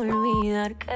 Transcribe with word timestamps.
Olvidar 0.00 0.74
que... 0.76 0.86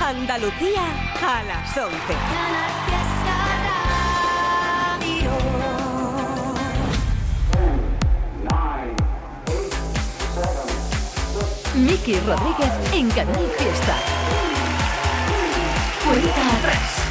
Andalucía 0.00 0.82
a 1.20 1.42
las 1.42 1.76
11. 1.76 1.94
Miki 11.74 12.18
Rodríguez 12.20 12.72
en 12.94 13.10
Canal 13.10 13.46
Fiesta. 13.58 13.96
Cuenta 16.02 16.56
atrás. 16.58 17.06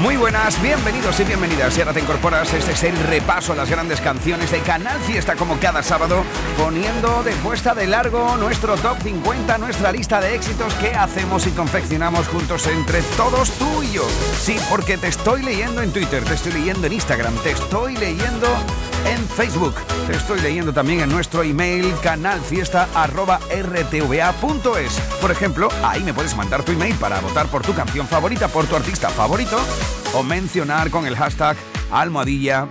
Muy 0.00 0.16
buenas, 0.16 0.62
bienvenidos 0.62 1.18
y 1.18 1.24
bienvenidas. 1.24 1.74
Si 1.74 1.80
ahora 1.80 1.92
te 1.92 1.98
incorporas, 1.98 2.54
este 2.54 2.70
es 2.70 2.82
el 2.84 2.96
repaso 3.08 3.52
a 3.52 3.56
las 3.56 3.68
grandes 3.68 4.00
canciones 4.00 4.52
de 4.52 4.60
Canal 4.60 4.96
Fiesta, 5.00 5.34
como 5.34 5.58
cada 5.58 5.82
sábado, 5.82 6.22
poniendo 6.58 7.22
de 7.22 7.32
puesta 7.36 7.72
de 7.72 7.86
largo 7.86 8.36
nuestro 8.36 8.76
top 8.76 8.98
50, 9.02 9.56
nuestra 9.58 9.92
lista 9.92 10.20
de 10.20 10.34
éxitos 10.34 10.74
que 10.74 10.88
hacemos 10.88 11.46
y 11.46 11.52
confeccionamos 11.52 12.26
juntos 12.26 12.66
entre 12.66 13.00
todos 13.16 13.52
tú 13.52 13.80
y 13.82 13.92
yo. 13.92 14.02
Sí, 14.40 14.56
porque 14.68 14.98
te 14.98 15.06
estoy 15.06 15.42
leyendo 15.42 15.80
en 15.80 15.92
Twitter, 15.92 16.24
te 16.24 16.34
estoy 16.34 16.50
leyendo 16.52 16.88
en 16.88 16.94
Instagram, 16.94 17.32
te 17.36 17.52
estoy 17.52 17.96
leyendo 17.96 18.48
en 19.06 19.24
Facebook, 19.28 19.76
te 20.06 20.16
estoy 20.16 20.40
leyendo 20.40 20.72
también 20.72 20.98
en 21.00 21.10
nuestro 21.10 21.44
email 21.44 21.94
canalfiesta.rtva.es. 22.02 25.00
Por 25.20 25.30
ejemplo, 25.30 25.68
ahí 25.84 26.02
me 26.02 26.12
puedes 26.12 26.34
mandar 26.36 26.64
tu 26.64 26.72
email 26.72 26.96
para 26.96 27.20
votar 27.20 27.46
por 27.46 27.62
tu 27.62 27.72
canción 27.72 28.08
favorita, 28.08 28.48
por 28.48 28.66
tu 28.66 28.74
artista 28.74 29.10
favorito 29.10 29.60
o 30.12 30.24
mencionar 30.24 30.90
con 30.90 31.06
el 31.06 31.14
hashtag 31.16 31.56
almohadilla 31.90 32.66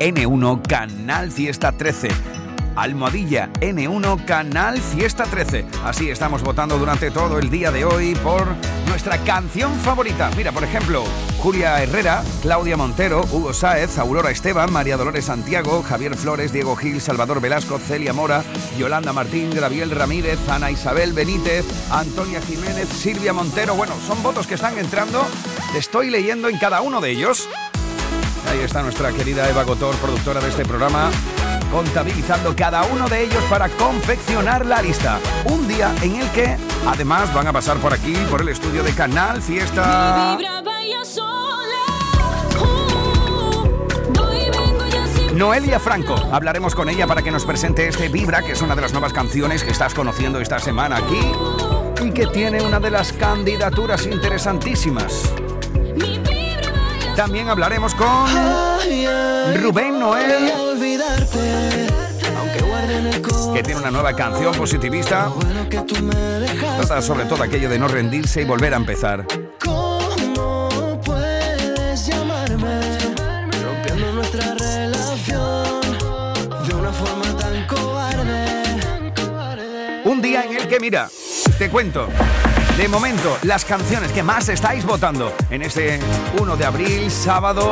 N1 0.00 0.66
Canal 0.66 1.30
Fiesta 1.30 1.70
13. 1.72 2.35
Almohadilla 2.76 3.50
N1 3.60 4.24
Canal 4.24 4.80
Fiesta 4.80 5.24
13. 5.24 5.64
Así 5.84 6.10
estamos 6.10 6.42
votando 6.42 6.78
durante 6.78 7.10
todo 7.10 7.38
el 7.38 7.50
día 7.50 7.70
de 7.70 7.84
hoy 7.84 8.14
por 8.16 8.46
nuestra 8.88 9.18
canción 9.24 9.74
favorita. 9.80 10.30
Mira, 10.36 10.52
por 10.52 10.62
ejemplo, 10.64 11.04
Julia 11.38 11.82
Herrera, 11.82 12.22
Claudia 12.42 12.76
Montero, 12.76 13.24
Hugo 13.32 13.52
Sáez, 13.52 13.98
Aurora 13.98 14.30
Esteban, 14.30 14.72
María 14.72 14.96
Dolores 14.96 15.24
Santiago, 15.24 15.82
Javier 15.82 16.16
Flores, 16.16 16.52
Diego 16.52 16.76
Gil, 16.76 17.00
Salvador 17.00 17.40
Velasco, 17.40 17.78
Celia 17.78 18.12
Mora, 18.12 18.44
Yolanda 18.78 19.12
Martín, 19.12 19.50
Gabriel 19.54 19.90
Ramírez, 19.90 20.38
Ana 20.48 20.70
Isabel 20.70 21.12
Benítez, 21.12 21.64
Antonia 21.90 22.40
Jiménez, 22.40 22.88
Silvia 22.88 23.32
Montero. 23.32 23.74
Bueno, 23.74 23.94
son 24.06 24.22
votos 24.22 24.46
que 24.46 24.54
están 24.54 24.78
entrando. 24.78 25.26
Estoy 25.76 26.10
leyendo 26.10 26.48
en 26.48 26.58
cada 26.58 26.80
uno 26.80 27.00
de 27.00 27.10
ellos. 27.10 27.48
Ahí 28.50 28.60
está 28.60 28.82
nuestra 28.82 29.12
querida 29.12 29.48
Eva 29.48 29.64
Gotor, 29.64 29.96
productora 29.96 30.40
de 30.40 30.48
este 30.48 30.64
programa, 30.64 31.10
contabilizando 31.70 32.54
cada 32.54 32.84
uno 32.84 33.08
de 33.08 33.24
ellos 33.24 33.42
para 33.50 33.68
confeccionar 33.68 34.66
la 34.66 34.82
lista. 34.82 35.18
Un 35.46 35.66
día 35.68 35.94
en 36.02 36.16
el 36.16 36.28
que 36.30 36.56
además 36.86 37.32
van 37.34 37.46
a 37.46 37.52
pasar 37.52 37.76
por 37.78 37.92
aquí, 37.92 38.14
por 38.30 38.40
el 38.40 38.48
estudio 38.48 38.82
de 38.82 38.92
Canal 38.92 39.42
Fiesta. 39.42 40.38
Noelia 45.36 45.78
Franco, 45.78 46.14
hablaremos 46.32 46.74
con 46.74 46.88
ella 46.88 47.06
para 47.06 47.20
que 47.20 47.30
nos 47.30 47.44
presente 47.44 47.86
este 47.86 48.08
Vibra, 48.08 48.40
que 48.40 48.52
es 48.52 48.62
una 48.62 48.74
de 48.74 48.80
las 48.80 48.92
nuevas 48.92 49.12
canciones 49.12 49.62
que 49.62 49.70
estás 49.70 49.92
conociendo 49.92 50.40
esta 50.40 50.58
semana 50.58 50.96
aquí 50.96 51.20
y 52.02 52.10
que 52.10 52.26
tiene 52.28 52.62
una 52.62 52.80
de 52.80 52.90
las 52.90 53.12
candidaturas 53.12 54.06
interesantísimas. 54.06 55.30
También 57.16 57.50
hablaremos 57.50 57.94
con 57.94 58.26
Rubén 59.62 59.98
Noel, 59.98 60.52
que 63.54 63.62
tiene 63.62 63.80
una 63.80 63.90
nueva 63.90 64.14
canción 64.14 64.54
positivista. 64.54 65.30
Trata 66.76 67.00
sobre 67.00 67.24
todo 67.24 67.42
aquello 67.42 67.70
de 67.70 67.78
no 67.78 67.88
rendirse 67.88 68.42
y 68.42 68.44
volver 68.44 68.74
a 68.74 68.76
empezar. 68.76 69.24
¿Cómo 69.64 71.00
puedes 71.02 72.06
llamarme? 72.06 72.80
Rompiendo 73.64 74.12
nuestra 74.12 74.54
relación 74.54 75.80
de 76.68 76.74
una 76.74 76.92
forma 76.92 77.36
tan 77.38 77.66
cobarde. 77.66 78.82
Un 80.04 80.20
día 80.20 80.44
en 80.44 80.56
el 80.56 80.68
que, 80.68 80.78
mira, 80.78 81.08
te 81.58 81.70
cuento. 81.70 82.08
De 82.76 82.88
momento, 82.88 83.38
las 83.44 83.64
canciones 83.64 84.12
que 84.12 84.22
más 84.22 84.50
estáis 84.50 84.84
votando 84.84 85.32
en 85.48 85.62
este 85.62 85.98
1 86.38 86.56
de 86.58 86.64
abril, 86.66 87.10
sábado, 87.10 87.70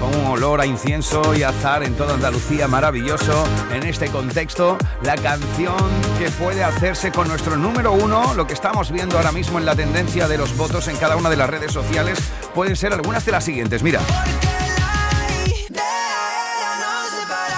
con 0.00 0.14
un 0.14 0.26
olor 0.26 0.60
a 0.60 0.66
incienso 0.66 1.34
y 1.34 1.42
azar 1.42 1.84
en 1.84 1.94
toda 1.94 2.14
Andalucía 2.14 2.66
maravilloso. 2.66 3.44
En 3.72 3.84
este 3.84 4.08
contexto, 4.08 4.78
la 5.02 5.14
canción 5.16 5.76
que 6.18 6.30
puede 6.30 6.64
hacerse 6.64 7.12
con 7.12 7.28
nuestro 7.28 7.56
número 7.56 7.92
uno, 7.92 8.34
lo 8.34 8.46
que 8.46 8.54
estamos 8.54 8.90
viendo 8.90 9.18
ahora 9.18 9.30
mismo 9.30 9.58
en 9.58 9.66
la 9.66 9.76
tendencia 9.76 10.26
de 10.26 10.38
los 10.38 10.56
votos 10.56 10.88
en 10.88 10.96
cada 10.96 11.16
una 11.16 11.28
de 11.28 11.36
las 11.36 11.50
redes 11.50 11.72
sociales, 11.72 12.18
pueden 12.54 12.76
ser 12.76 12.92
algunas 12.92 13.24
de 13.26 13.32
las 13.32 13.44
siguientes. 13.44 13.82
Mira. 13.82 14.00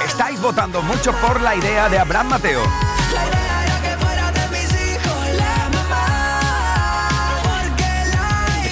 Estáis 0.05 0.41
votando 0.41 0.83
mucho 0.83 1.13
por 1.13 1.41
la 1.41 1.55
idea 1.55 1.89
de 1.89 1.99
Abraham 1.99 2.29
Mateo. 2.29 2.63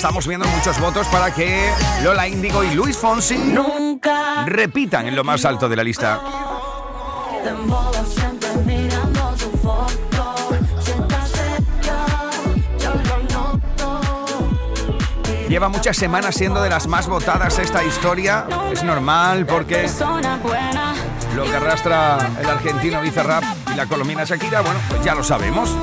Estamos 0.01 0.27
viendo 0.27 0.47
muchos 0.47 0.81
votos 0.81 1.07
para 1.09 1.31
que 1.31 1.71
Lola 2.03 2.27
Índigo 2.27 2.65
y 2.65 2.71
Luis 2.71 2.97
Fonsi 2.97 3.37
Nunca 3.37 4.47
repitan 4.47 5.07
en 5.07 5.15
lo 5.15 5.25
más 5.25 5.45
alto 5.45 5.69
de 5.69 5.77
la 5.77 5.85
lista. 5.85 6.23
Lleva 15.51 15.69
muchas 15.69 15.99
semanas 15.99 16.35
siendo 16.35 16.63
de 16.63 16.71
las 16.71 16.87
más 16.87 17.07
votadas 17.07 17.59
esta 17.59 17.85
historia. 17.85 18.47
Es 18.73 18.83
normal 18.83 19.45
porque 19.45 19.87
lo 21.37 21.45
que 21.45 21.55
arrastra 21.55 22.17
el 22.41 22.49
argentino 22.49 23.03
Bizarrap 23.03 23.45
y 23.71 23.77
la 23.77 23.85
colombiana 23.85 24.25
Shakira, 24.25 24.63
bueno, 24.63 24.81
pues 24.89 25.05
ya 25.05 25.15
lo 25.15 25.23
sabemos. 25.23 25.77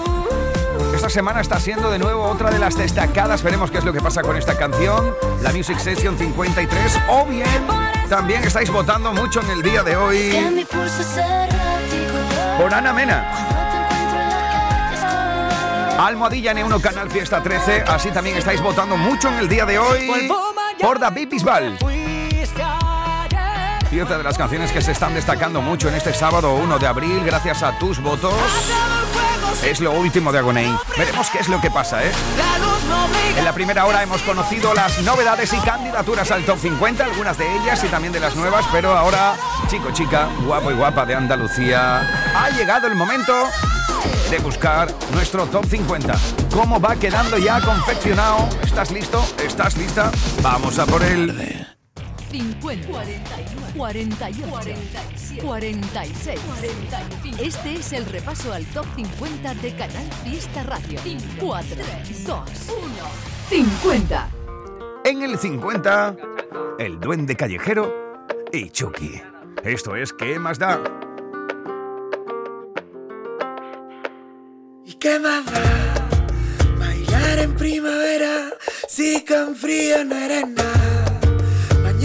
Esta 1.07 1.19
semana 1.19 1.39
está 1.39 1.57
siendo 1.57 1.89
de 1.89 1.99
nuevo 1.99 2.25
otra 2.25 2.51
de 2.51 2.59
las 2.59 2.75
destacadas. 2.75 3.41
Veremos 3.41 3.71
qué 3.71 3.77
es 3.77 3.85
lo 3.85 3.93
que 3.93 4.01
pasa 4.01 4.21
con 4.23 4.35
esta 4.35 4.57
canción, 4.57 5.15
la 5.41 5.53
Music 5.53 5.79
Session 5.79 6.17
53. 6.17 6.99
O 7.07 7.25
bien, 7.25 7.47
también 8.09 8.43
estáis 8.43 8.69
votando 8.69 9.13
mucho 9.13 9.39
en 9.39 9.51
el 9.51 9.63
día 9.63 9.83
de 9.83 9.95
hoy 9.95 10.67
por 12.57 12.73
Ana 12.73 12.91
Mena. 12.91 13.25
Almohadilla 15.97 16.53
N1 16.53 16.81
Canal 16.81 17.09
Fiesta 17.09 17.41
13. 17.41 17.85
Así 17.87 18.11
también 18.11 18.35
estáis 18.35 18.61
votando 18.61 18.97
mucho 18.97 19.29
en 19.29 19.35
el 19.35 19.47
día 19.47 19.65
de 19.65 19.79
hoy 19.79 20.29
por 20.81 20.99
David 20.99 21.29
Bisbal. 21.29 21.77
Y 23.89 24.01
otra 24.01 24.17
de 24.17 24.23
las 24.25 24.37
canciones 24.37 24.73
que 24.73 24.81
se 24.81 24.91
están 24.91 25.13
destacando 25.13 25.61
mucho 25.61 25.87
en 25.87 25.95
este 25.95 26.13
sábado 26.13 26.53
1 26.55 26.77
de 26.77 26.87
abril, 26.87 27.21
gracias 27.25 27.63
a 27.63 27.79
tus 27.79 28.01
votos, 28.01 28.33
es 29.63 29.79
lo 29.79 29.91
último 29.91 30.31
de 30.31 30.39
Agoney. 30.39 30.75
Veremos 30.97 31.29
qué 31.29 31.39
es 31.39 31.47
lo 31.47 31.59
que 31.61 31.69
pasa, 31.69 32.03
¿eh? 32.03 32.11
En 33.37 33.45
la 33.45 33.53
primera 33.53 33.85
hora 33.85 34.01
hemos 34.03 34.21
conocido 34.21 34.73
las 34.73 35.01
novedades 35.03 35.53
y 35.53 35.57
candidaturas 35.57 36.31
al 36.31 36.43
top 36.45 36.57
50, 36.59 37.05
algunas 37.05 37.37
de 37.37 37.45
ellas 37.57 37.83
y 37.83 37.87
también 37.87 38.13
de 38.13 38.19
las 38.19 38.35
nuevas, 38.35 38.65
pero 38.71 38.97
ahora, 38.97 39.35
chico, 39.69 39.91
chica, 39.91 40.27
guapo 40.45 40.71
y 40.71 40.75
guapa 40.75 41.05
de 41.05 41.15
Andalucía, 41.15 41.99
ha 42.35 42.49
llegado 42.51 42.87
el 42.87 42.95
momento 42.95 43.33
de 44.29 44.39
buscar 44.39 44.93
nuestro 45.13 45.45
top 45.45 45.65
50. 45.65 46.13
¿Cómo 46.53 46.79
va 46.79 46.95
quedando 46.95 47.37
ya 47.37 47.61
confeccionado? 47.61 48.49
¿Estás 48.63 48.91
listo? 48.91 49.25
¿Estás 49.43 49.77
lista? 49.77 50.11
Vamos 50.41 50.79
a 50.79 50.85
por 50.85 51.03
él. 51.03 51.66
50, 52.31 52.87
41, 52.87 53.67
48, 53.75 54.47
46, 55.41 56.39
45. 56.39 57.43
Este 57.43 57.73
es 57.75 57.93
el 57.93 58.05
repaso 58.05 58.53
al 58.53 58.65
top 58.67 58.85
50 58.95 59.53
de 59.55 59.75
Canal 59.75 60.11
Fiesta 60.23 60.63
Radio. 60.63 60.99
4, 61.39 61.75
2, 62.25 62.27
1, 62.27 62.47
50. 63.49 64.29
En 65.05 65.21
el 65.21 65.37
50, 65.37 66.15
el 66.79 66.99
duende 66.99 67.35
callejero 67.35 68.17
y 68.51 68.69
Chucky. 68.69 69.21
Esto 69.63 69.95
es 69.95 70.11
¿Qué 70.13 70.37
más 70.37 70.59
da? 70.59 70.81
¿Y 74.85 74.93
qué 74.95 75.19
más 75.19 75.45
da? 75.45 76.07
Bailar 76.77 77.39
en 77.39 77.55
primavera 77.55 78.49
si 78.87 79.23
con 79.25 79.55
frío 79.55 80.03
no 80.05 80.15
eres 80.15 80.47
nada. 80.49 81.06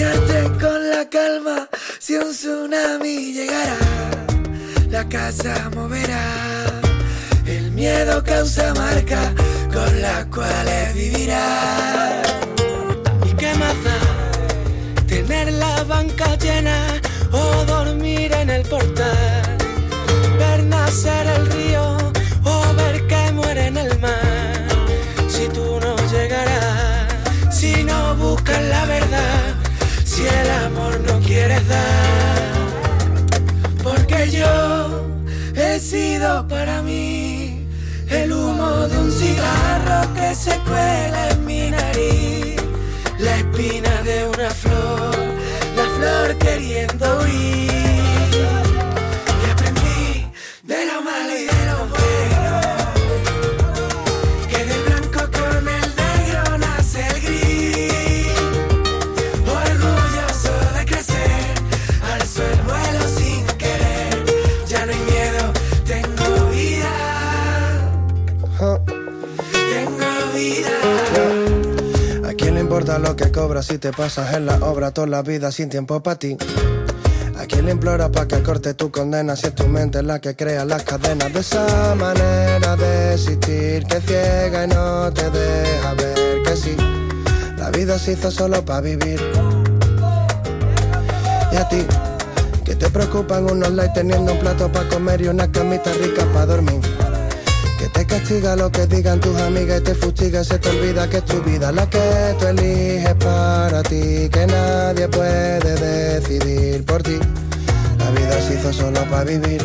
Con 0.02 0.90
la 0.90 1.08
calma 1.08 1.69
si 2.00 2.16
un 2.16 2.32
tsunami 2.32 3.32
llegara. 3.32 3.76
La 4.90 5.08
casa 5.08 5.70
moverá. 5.76 6.25
El 7.46 7.70
miedo 7.70 8.22
causa 8.25 8.75
marca 8.75 9.32
con 9.72 10.02
las 10.02 10.26
cuales 10.26 10.94
vivirá. 10.94 12.22
¿Y 13.25 13.32
qué 13.34 13.54
más 13.54 13.76
da? 13.84 15.06
Tener 15.06 15.52
la 15.52 15.84
banca 15.84 16.37
llena 16.37 17.00
o 17.31 17.64
dormir 17.64 18.32
en 18.32 18.50
el 18.50 18.62
portal. 18.62 19.56
Ver 20.38 20.64
nacer 20.64 21.26
el 21.28 21.46
río 21.52 21.96
o 22.44 22.75
ver 22.75 23.06
que 23.06 23.32
muere 23.32 23.66
en 23.66 23.76
el 23.76 23.98
mar. 24.00 24.66
Si 25.28 25.46
tú 25.48 25.78
no 25.81 25.94
llegarás, 26.10 27.06
si 27.50 27.84
no 27.84 28.16
buscas 28.16 28.62
la 28.64 28.84
verdad, 28.87 29.51
si 30.12 30.26
el 30.26 30.50
amor 30.67 31.00
no 31.06 31.19
quieres 31.20 31.67
dar. 31.69 32.53
Porque 33.82 34.31
yo 34.31 35.06
he 35.56 35.81
sido 35.81 36.47
para 36.49 36.82
mí 36.82 37.67
el 38.11 38.31
humo 38.31 38.88
de 38.88 38.99
un 38.99 39.11
cigarro 39.11 40.00
que 40.14 40.35
se 40.35 40.55
cuela 40.69 41.31
en 41.31 41.47
mi 41.47 41.70
nariz, 41.70 42.61
la 43.19 43.37
espina 43.38 44.03
de 44.03 44.29
una 44.29 44.50
flor, 44.50 45.17
la 45.79 45.87
flor 45.97 46.37
queriendo 46.38 47.06
huir. 47.20 47.81
Cobras 73.32 73.67
si 73.67 73.79
te 73.79 73.93
pasas 73.93 74.34
en 74.34 74.46
la 74.46 74.56
obra 74.56 74.90
toda 74.93 75.06
la 75.06 75.23
vida 75.23 75.50
sin 75.50 75.69
tiempo 75.69 76.02
para 76.02 76.19
ti? 76.19 76.37
¿A 77.38 77.46
quién 77.46 77.64
le 77.64 77.73
implora 77.73 78.11
para 78.11 78.29
que 78.29 78.43
corte 78.43 78.75
tu 78.75 78.90
condena 78.90 79.34
si 79.34 79.46
es 79.46 79.55
tu 79.55 79.67
mente 79.67 80.02
la 80.02 80.20
que 80.20 80.37
crea 80.37 80.64
las 80.64 80.82
cadenas 80.84 81.32
de 81.32 81.40
esa 81.40 81.94
manera 81.96 82.76
de 82.76 83.14
existir 83.14 83.84
que 83.84 84.00
ciega 84.00 84.64
y 84.64 84.69
no 84.69 85.12
te 85.12 85.31
deja 85.31 85.94
ver 85.94 86.43
que 86.44 86.56
sí? 86.56 86.76
La 87.56 87.70
vida 87.70 87.99
se 87.99 88.12
hizo 88.12 88.31
solo 88.31 88.64
para 88.64 88.82
vivir. 88.82 89.20
Y 91.52 91.56
a 91.56 91.69
ti, 91.69 91.84
que 92.64 92.76
te 92.76 92.90
preocupan 92.90 93.50
unos 93.50 93.70
likes 93.73 93.94
teniendo 93.94 94.32
un 94.32 94.38
plato 94.38 94.70
para 94.70 94.88
comer 94.88 95.23
y 95.23 95.29
una 95.29 95.50
camita 95.50 95.90
rica 95.94 96.25
para 96.32 96.46
dormir. 96.46 96.81
Que 97.82 97.88
te 97.88 98.06
castiga 98.06 98.55
lo 98.55 98.70
que 98.70 98.87
digan 98.87 99.19
tus 99.19 99.37
amigas 99.40 99.81
y 99.81 99.82
te 99.82 99.94
fustiga 99.96 100.44
se 100.44 100.56
te 100.56 100.69
olvida 100.69 101.11
que 101.11 101.17
es 101.17 101.25
tu 101.25 101.43
vida 101.43 101.73
la 101.73 101.90
que 101.90 101.99
tú 102.38 102.46
eliges 102.46 103.14
para 103.14 103.82
ti, 103.82 104.29
que 104.31 104.46
nadie 104.46 105.08
puede 105.08 105.58
decidir 105.58 106.84
por 106.84 107.02
ti. 107.02 107.19
La 107.99 108.11
vida 108.12 108.40
se 108.46 108.55
hizo 108.55 108.73
solo 108.73 109.00
para 109.11 109.25
vivir. 109.25 109.61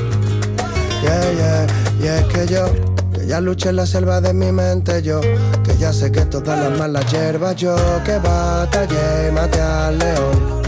Yeah, 1.03 1.31
yeah. 1.31 1.67
Y 2.01 2.07
es 2.07 2.23
que 2.33 2.47
yo, 2.47 2.65
que 3.13 3.27
ya 3.27 3.39
luché 3.39 3.69
en 3.69 3.75
la 3.75 3.85
selva 3.85 4.19
de 4.19 4.33
mi 4.33 4.51
mente, 4.51 5.03
yo, 5.03 5.21
que 5.21 5.77
ya 5.77 5.93
sé 5.93 6.11
que 6.11 6.21
todas 6.21 6.57
las 6.57 6.75
malas 6.75 7.05
hierbas, 7.11 7.55
yo, 7.55 7.75
que 8.03 8.17
batallé 8.17 9.27
y 9.29 9.31
maté 9.31 9.61
al 9.61 9.99
león. 9.99 10.63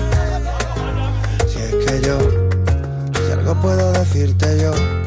Si 1.48 1.57
es 1.57 1.84
que 1.84 2.00
yo, 2.01 2.19
si 3.25 3.31
algo 3.31 3.60
puedo 3.60 3.92
decirte 3.94 4.62
yo. 4.62 4.99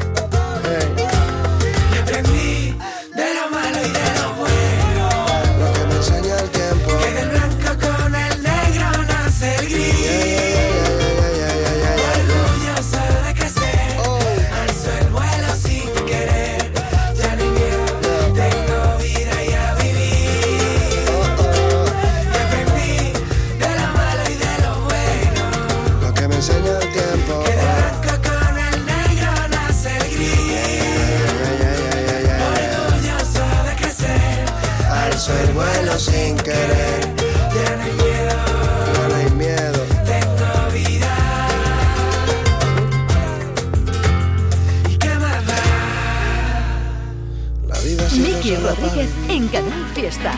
Miki 48.17 48.55
Rodríguez 48.55 49.09
en 49.27 49.47
Canal 49.47 49.85
Fiesta. 49.95 50.33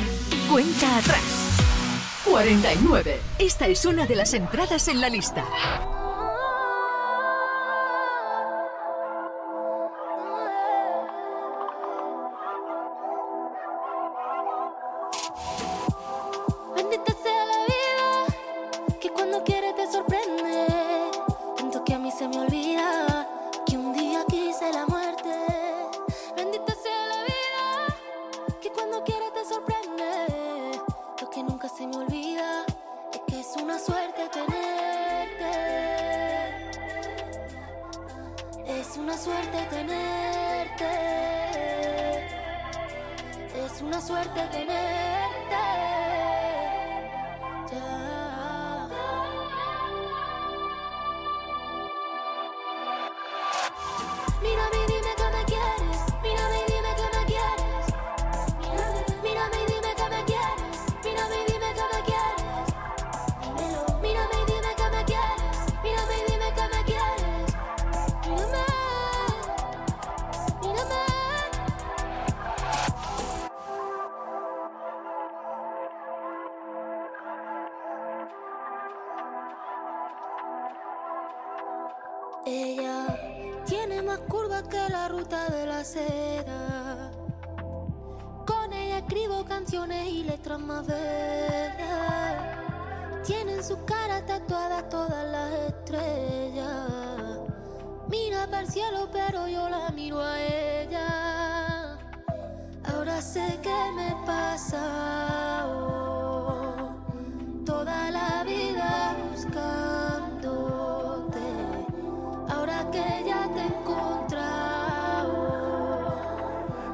Cuenta 0.50 0.98
atrás. 0.98 1.22
49. 2.24 3.20
Esta 3.38 3.68
es 3.68 3.86
una 3.86 4.06
de 4.06 4.16
las 4.16 4.34
entradas 4.34 4.88
en 4.88 5.02
la 5.02 5.10
lista. 5.10 5.44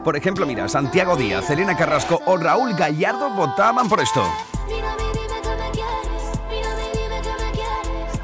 Por 0.03 0.15
ejemplo, 0.17 0.45
mira, 0.47 0.67
Santiago 0.67 1.15
Díaz, 1.15 1.49
Elena 1.51 1.77
Carrasco 1.77 2.19
o 2.25 2.35
Raúl 2.35 2.73
Gallardo 2.73 3.29
votaban 3.29 3.87
por 3.87 3.99
esto. 3.99 4.23
Mírame 4.67 5.03
y 5.03 5.17
dime 5.17 5.41
que 5.41 5.49
me 5.49 5.71
quieres. 5.71 6.39
Mírame 6.49 6.83
y 6.87 6.97
dime 6.97 7.21
que 7.21 7.43
me 7.43 7.51
quieres. 7.51 8.19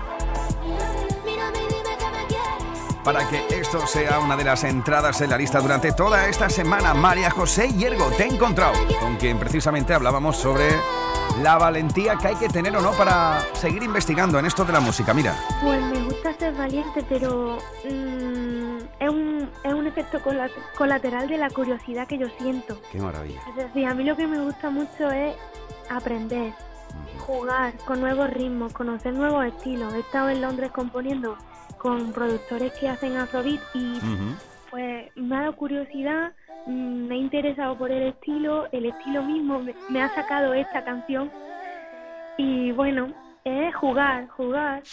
Mírame, 0.65 1.07
mírame 1.23 1.59
y 1.59 1.67
dime 1.67 1.97
que 1.97 2.09
me 2.09 2.25
quieres. 2.27 3.03
Para 3.03 3.27
que 3.29 3.45
esto 3.59 3.85
sea 3.85 4.19
una 4.19 4.35
de 4.35 4.43
las 4.43 4.63
entradas 4.63 5.21
en 5.21 5.29
la 5.29 5.37
lista 5.37 5.59
durante 5.59 5.91
toda 5.91 6.27
esta 6.27 6.49
semana, 6.49 6.95
María 6.95 7.29
José 7.29 7.71
Hiergo, 7.71 8.07
te 8.17 8.23
he 8.23 8.27
encontrado, 8.27 8.73
con 8.99 9.17
quien 9.17 9.37
precisamente 9.37 9.93
hablábamos 9.93 10.35
sobre 10.35 10.69
la 11.43 11.57
valentía 11.59 12.15
que 12.15 12.29
hay 12.29 12.35
que 12.35 12.49
tener 12.49 12.75
o 12.75 12.81
no 12.81 12.91
para 12.93 13.45
seguir 13.53 13.83
investigando 13.83 14.39
en 14.39 14.47
esto 14.47 14.65
de 14.65 14.73
la 14.73 14.79
música. 14.79 15.13
Mira, 15.13 15.35
Pues 15.61 15.79
me 15.79 16.03
gusta 16.05 16.33
ser 16.33 16.55
valiente, 16.55 17.03
pero 17.07 17.59
mm, 17.85 18.77
es, 18.99 19.09
un, 19.09 19.26
es 19.63 19.73
un 19.73 19.87
efecto 19.87 20.19
colateral 20.77 21.27
de 21.27 21.37
la 21.37 21.49
curiosidad 21.49 22.07
que 22.07 22.17
yo 22.17 22.27
siento. 22.39 22.79
Qué 22.91 22.99
maravilla. 22.99 23.41
Es 23.49 23.55
decir, 23.55 23.85
a 23.85 23.93
mí 23.93 24.03
lo 24.03 24.15
que 24.15 24.27
me 24.27 24.39
gusta 24.39 24.69
mucho 24.69 25.09
es 25.09 25.35
aprender, 25.89 26.53
jugar 27.19 27.73
con 27.85 28.01
nuevos 28.01 28.29
ritmos, 28.29 28.73
conocer 28.73 29.13
nuevos 29.13 29.45
estilos. 29.45 29.93
He 29.93 29.99
estado 29.99 30.29
en 30.29 30.41
Londres 30.41 30.71
componiendo 30.71 31.37
con 31.77 32.11
productores 32.11 32.73
que 32.73 32.89
hacen 32.89 33.17
afrobeat 33.17 33.61
y 33.73 33.99
pues 34.69 35.09
me 35.15 35.35
ha 35.35 35.39
dado 35.41 35.55
curiosidad, 35.55 36.33
mm, 36.65 37.07
me 37.07 37.15
he 37.15 37.17
interesado 37.19 37.77
por 37.77 37.91
el 37.91 38.09
estilo, 38.09 38.67
el 38.71 38.87
estilo 38.87 39.23
mismo 39.23 39.61
me, 39.89 40.01
ha 40.01 40.13
sacado 40.13 40.53
esta 40.53 40.83
canción 40.83 41.31
y 42.37 42.71
bueno, 42.71 43.13
es 43.43 43.75
jugar, 43.75 44.27
jugar. 44.29 44.83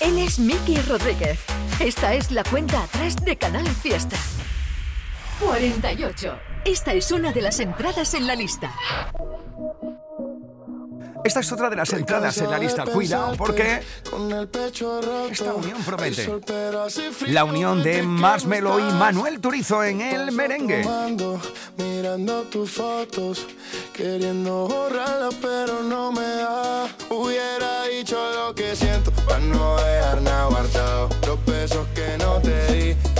Él 0.00 0.18
es 0.18 0.38
Miki 0.38 0.76
Rodríguez. 0.88 1.51
Esta 1.82 2.14
es 2.14 2.30
la 2.30 2.44
cuenta 2.44 2.84
atrás 2.84 3.16
de 3.16 3.36
Canal 3.36 3.66
Fiesta. 3.66 4.16
48. 5.40 6.38
Esta 6.64 6.92
es 6.94 7.10
una 7.10 7.32
de 7.32 7.42
las 7.42 7.58
entradas 7.58 8.14
en 8.14 8.28
la 8.28 8.36
lista. 8.36 8.72
Esta 11.24 11.40
es 11.40 11.50
otra 11.50 11.70
de 11.70 11.74
las 11.74 11.92
entradas 11.92 12.38
en 12.38 12.50
la 12.52 12.58
lista. 12.58 12.84
Cuidado 12.84 13.34
porque 13.36 13.80
esta 15.30 15.54
unión 15.54 15.82
promete. 15.82 16.28
La 17.26 17.44
unión 17.44 17.82
de 17.82 18.04
Marshmello 18.04 18.78
y 18.78 18.92
Manuel 18.92 19.40
Turizo 19.40 19.82
en 19.82 20.02
el 20.02 20.30
merengue. 20.30 20.86
Mirando 21.78 22.42
tus 22.44 22.70
fotos, 22.70 23.46
queriendo 23.92 24.68
borrarlas, 24.68 25.34
pero 25.40 25.82
no 25.82 26.12
me 26.12 26.22
da. 26.22 26.86
Hubiera 27.10 27.84
dicho 27.84 28.18
lo 28.34 28.54
que 28.54 28.76
siento 28.76 29.10
para 29.26 29.40
no 29.40 29.76
dejar 29.76 30.22
nada 30.22 30.46
guardado. 30.46 31.08
Besos 31.62 31.86
que 31.94 32.18
no 32.18 32.40
te 32.40 32.72
di, 32.72 33.11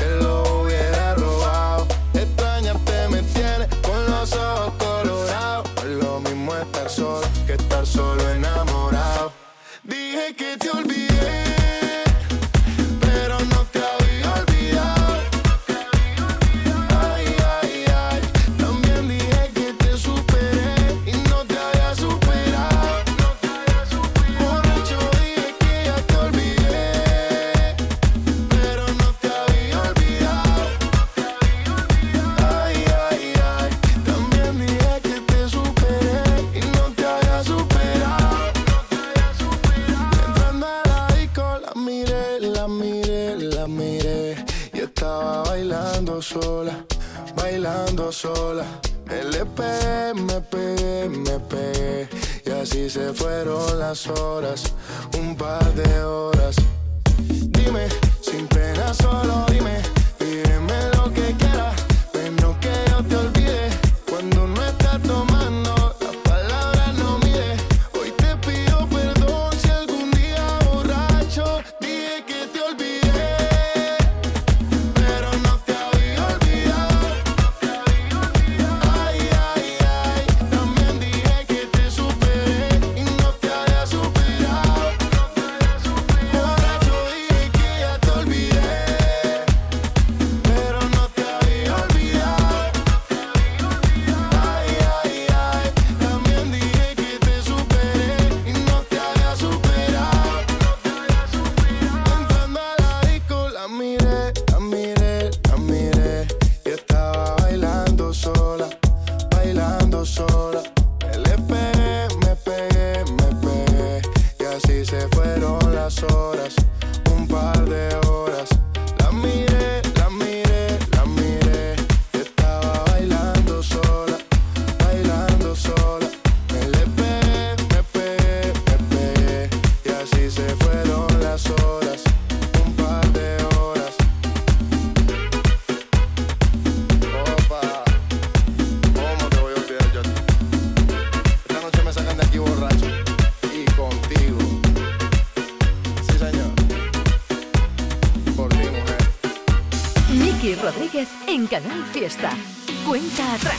Cuenta 152.86 153.34
atrás. 153.34 153.58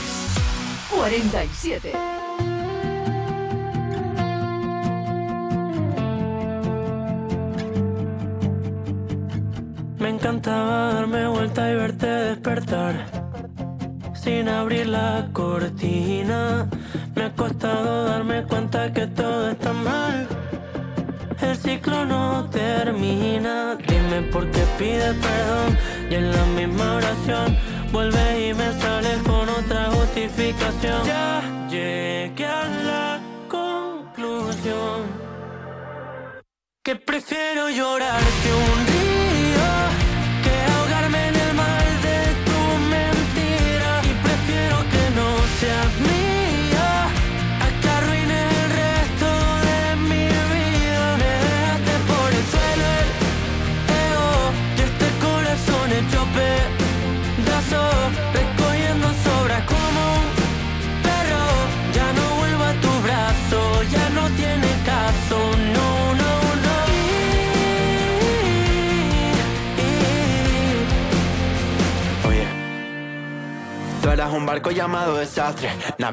47. 0.89 2.12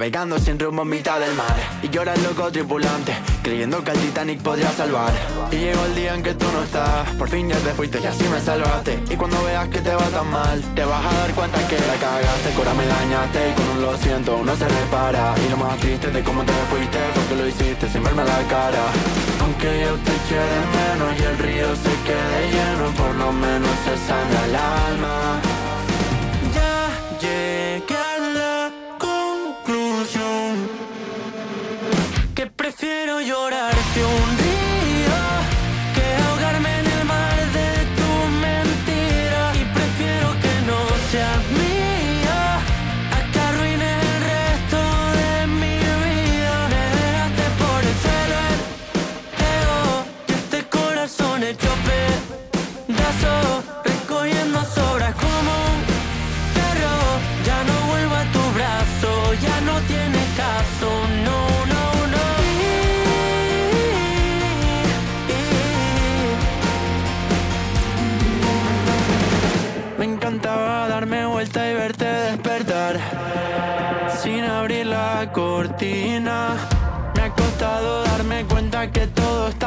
Navegando 0.00 0.38
sin 0.38 0.58
rumbo 0.58 0.80
en 0.80 0.88
mitad 0.88 1.20
del 1.20 1.34
mar. 1.34 1.54
Y 1.82 1.94
era 1.94 2.14
el 2.14 2.22
loco 2.22 2.50
tripulante, 2.50 3.12
creyendo 3.42 3.84
que 3.84 3.90
el 3.90 3.98
Titanic 3.98 4.40
podría 4.40 4.72
salvar. 4.72 5.12
Y 5.52 5.56
llegó 5.56 5.84
el 5.84 5.94
día 5.94 6.14
en 6.14 6.22
que 6.22 6.32
tú 6.32 6.46
no 6.54 6.62
estás, 6.62 7.06
por 7.16 7.28
fin 7.28 7.50
ya 7.50 7.58
te 7.58 7.74
fuiste 7.74 8.00
y 8.00 8.06
así 8.06 8.24
me 8.32 8.40
salvaste. 8.40 8.98
Y 9.10 9.16
cuando 9.16 9.44
veas 9.44 9.68
que 9.68 9.80
te 9.80 9.94
va 9.94 10.06
tan 10.08 10.30
mal, 10.30 10.58
te 10.74 10.86
vas 10.86 11.04
a 11.04 11.12
dar 11.20 11.30
cuenta 11.34 11.58
que 11.68 11.76
la 11.76 11.96
cagaste, 12.00 12.48
que 12.48 12.74
me 12.80 12.86
dañaste 12.86 13.50
y 13.50 13.52
con 13.52 13.68
un 13.76 13.82
lo 13.82 13.98
siento 13.98 14.36
uno 14.38 14.56
se 14.56 14.66
repara. 14.66 15.34
Y 15.46 15.50
lo 15.50 15.58
más 15.58 15.76
triste 15.80 16.10
de 16.10 16.22
cómo 16.22 16.44
te 16.44 16.52
fuiste 16.70 16.98
fue 17.12 17.24
que 17.28 17.36
lo 17.36 17.46
hiciste 17.46 17.90
sin 17.90 18.02
verme 18.02 18.24
la 18.24 18.40
cara. 18.48 18.84
Aunque 19.42 19.84
yo 19.84 19.92
te 19.96 20.14
quiera 20.28 20.60
menos 20.80 21.10
y 21.20 21.22
el 21.24 21.38
río 21.44 21.76
se 21.76 21.92
quede 22.08 22.40
lleno, 22.54 22.86
por 22.96 23.14
lo 23.16 23.32
menos 23.32 23.74
se 23.84 23.94
sana 24.08 24.44
el 24.46 24.56
alma. 24.56 25.49
Llorarte 33.22 34.04
un 34.04 34.39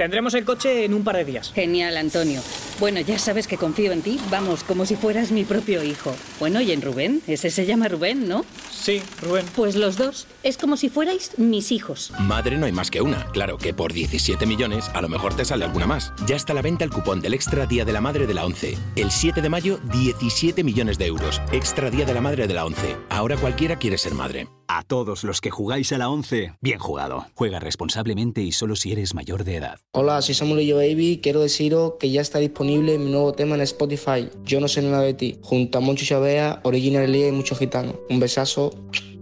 Tendremos 0.00 0.32
el 0.32 0.46
coche 0.46 0.86
en 0.86 0.94
un 0.94 1.04
par 1.04 1.14
de 1.14 1.26
días. 1.26 1.52
Genial, 1.52 1.94
Antonio. 1.98 2.40
Bueno, 2.78 3.00
ya 3.00 3.18
sabes 3.18 3.46
que 3.46 3.58
confío 3.58 3.92
en 3.92 4.00
ti, 4.00 4.18
vamos, 4.30 4.64
como 4.64 4.86
si 4.86 4.96
fueras 4.96 5.30
mi 5.30 5.44
propio 5.44 5.82
hijo. 5.82 6.16
Bueno, 6.38 6.62
y 6.62 6.72
en 6.72 6.80
Rubén, 6.80 7.20
ese 7.26 7.50
se 7.50 7.66
llama 7.66 7.86
Rubén, 7.86 8.26
¿no? 8.26 8.46
Sí, 8.72 9.02
Rubén. 9.20 9.44
Pues 9.54 9.76
los 9.76 9.98
dos, 9.98 10.26
es 10.42 10.56
como 10.56 10.76
si 10.76 10.88
fuerais 10.88 11.38
mis 11.38 11.72
hijos. 11.72 12.12
Madre 12.18 12.56
no 12.56 12.66
hay 12.66 12.72
más 12.72 12.90
que 12.90 13.00
una, 13.00 13.26
claro 13.32 13.58
que 13.58 13.74
por 13.74 13.92
17 13.92 14.46
millones 14.46 14.88
a 14.94 15.02
lo 15.02 15.08
mejor 15.08 15.34
te 15.34 15.44
sale 15.44 15.64
alguna 15.64 15.86
más. 15.86 16.12
Ya 16.26 16.36
está 16.36 16.52
a 16.52 16.56
la 16.56 16.62
venta 16.62 16.84
el 16.84 16.90
cupón 16.90 17.20
del 17.20 17.34
Extra 17.34 17.66
Día 17.66 17.84
de 17.84 17.92
la 17.92 18.00
Madre 18.00 18.26
de 18.26 18.34
la 18.34 18.44
11. 18.44 18.76
El 18.96 19.10
7 19.10 19.42
de 19.42 19.48
mayo, 19.48 19.78
17 19.92 20.64
millones 20.64 20.98
de 20.98 21.06
euros. 21.06 21.40
Extra 21.52 21.90
Día 21.90 22.04
de 22.04 22.14
la 22.14 22.20
Madre 22.20 22.46
de 22.46 22.54
la 22.54 22.64
11. 22.64 22.96
Ahora 23.10 23.36
cualquiera 23.36 23.76
quiere 23.76 23.98
ser 23.98 24.14
madre. 24.14 24.48
A 24.68 24.84
todos 24.84 25.24
los 25.24 25.40
que 25.40 25.50
jugáis 25.50 25.92
a 25.92 25.98
la 25.98 26.08
11, 26.08 26.54
bien 26.60 26.78
jugado. 26.78 27.26
Juega 27.34 27.58
responsablemente 27.58 28.40
y 28.40 28.52
solo 28.52 28.76
si 28.76 28.92
eres 28.92 29.14
mayor 29.14 29.42
de 29.42 29.56
edad. 29.56 29.80
Hola, 29.92 30.22
soy 30.22 30.36
Samuel 30.36 30.64
Yo 30.64 30.76
Baby. 30.76 31.18
Quiero 31.20 31.40
deciros 31.40 31.94
que 31.98 32.10
ya 32.10 32.20
está 32.20 32.38
disponible 32.38 32.96
mi 32.96 33.10
nuevo 33.10 33.32
tema 33.32 33.56
en 33.56 33.62
Spotify, 33.62 34.28
Yo 34.44 34.60
no 34.60 34.68
sé 34.68 34.82
nada 34.82 35.02
de 35.02 35.14
ti, 35.14 35.38
junto 35.42 35.78
a 35.78 35.80
Moncho 35.80 36.04
Chavea, 36.04 36.60
Original 36.62 37.10
Lee 37.10 37.26
y 37.26 37.32
mucho 37.32 37.56
gitano. 37.56 37.98
Un 38.08 38.20
besazo 38.20 38.70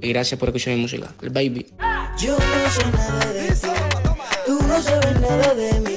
y 0.01 0.09
gracias 0.11 0.39
por 0.39 0.51
escuchar 0.51 0.75
mi 0.75 0.83
música. 0.83 1.08
El 1.23 1.31
Baby. 1.31 1.67
Yo 2.19 2.37
no 2.37 2.71
sé 2.71 2.91
nada 2.93 3.33
de 3.33 3.49
ti, 3.53 3.69
tú 4.47 4.59
no 4.67 4.83
sabes 4.83 5.21
nada 5.21 5.55
de 5.55 5.81
mí, 5.81 5.97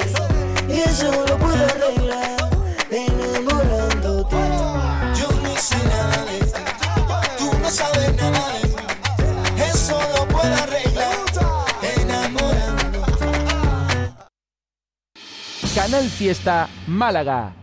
y 0.69 0.79
eso 0.81 1.11
lo 1.27 1.37
puedo 1.37 1.65
arreglar 1.65 2.49
enamorándote. 2.91 4.35
Yo 5.19 5.31
no 5.41 5.55
sé 5.57 5.77
nada 5.85 6.25
de 6.25 6.39
ti, 6.39 6.61
tú 7.37 7.51
no 7.59 7.69
sabes 7.69 8.15
nada 8.15 8.53
de 8.59 8.67
mí. 8.67 8.75
Canal 15.75 16.09
Fiesta 16.09 16.69
Málaga. 16.85 17.55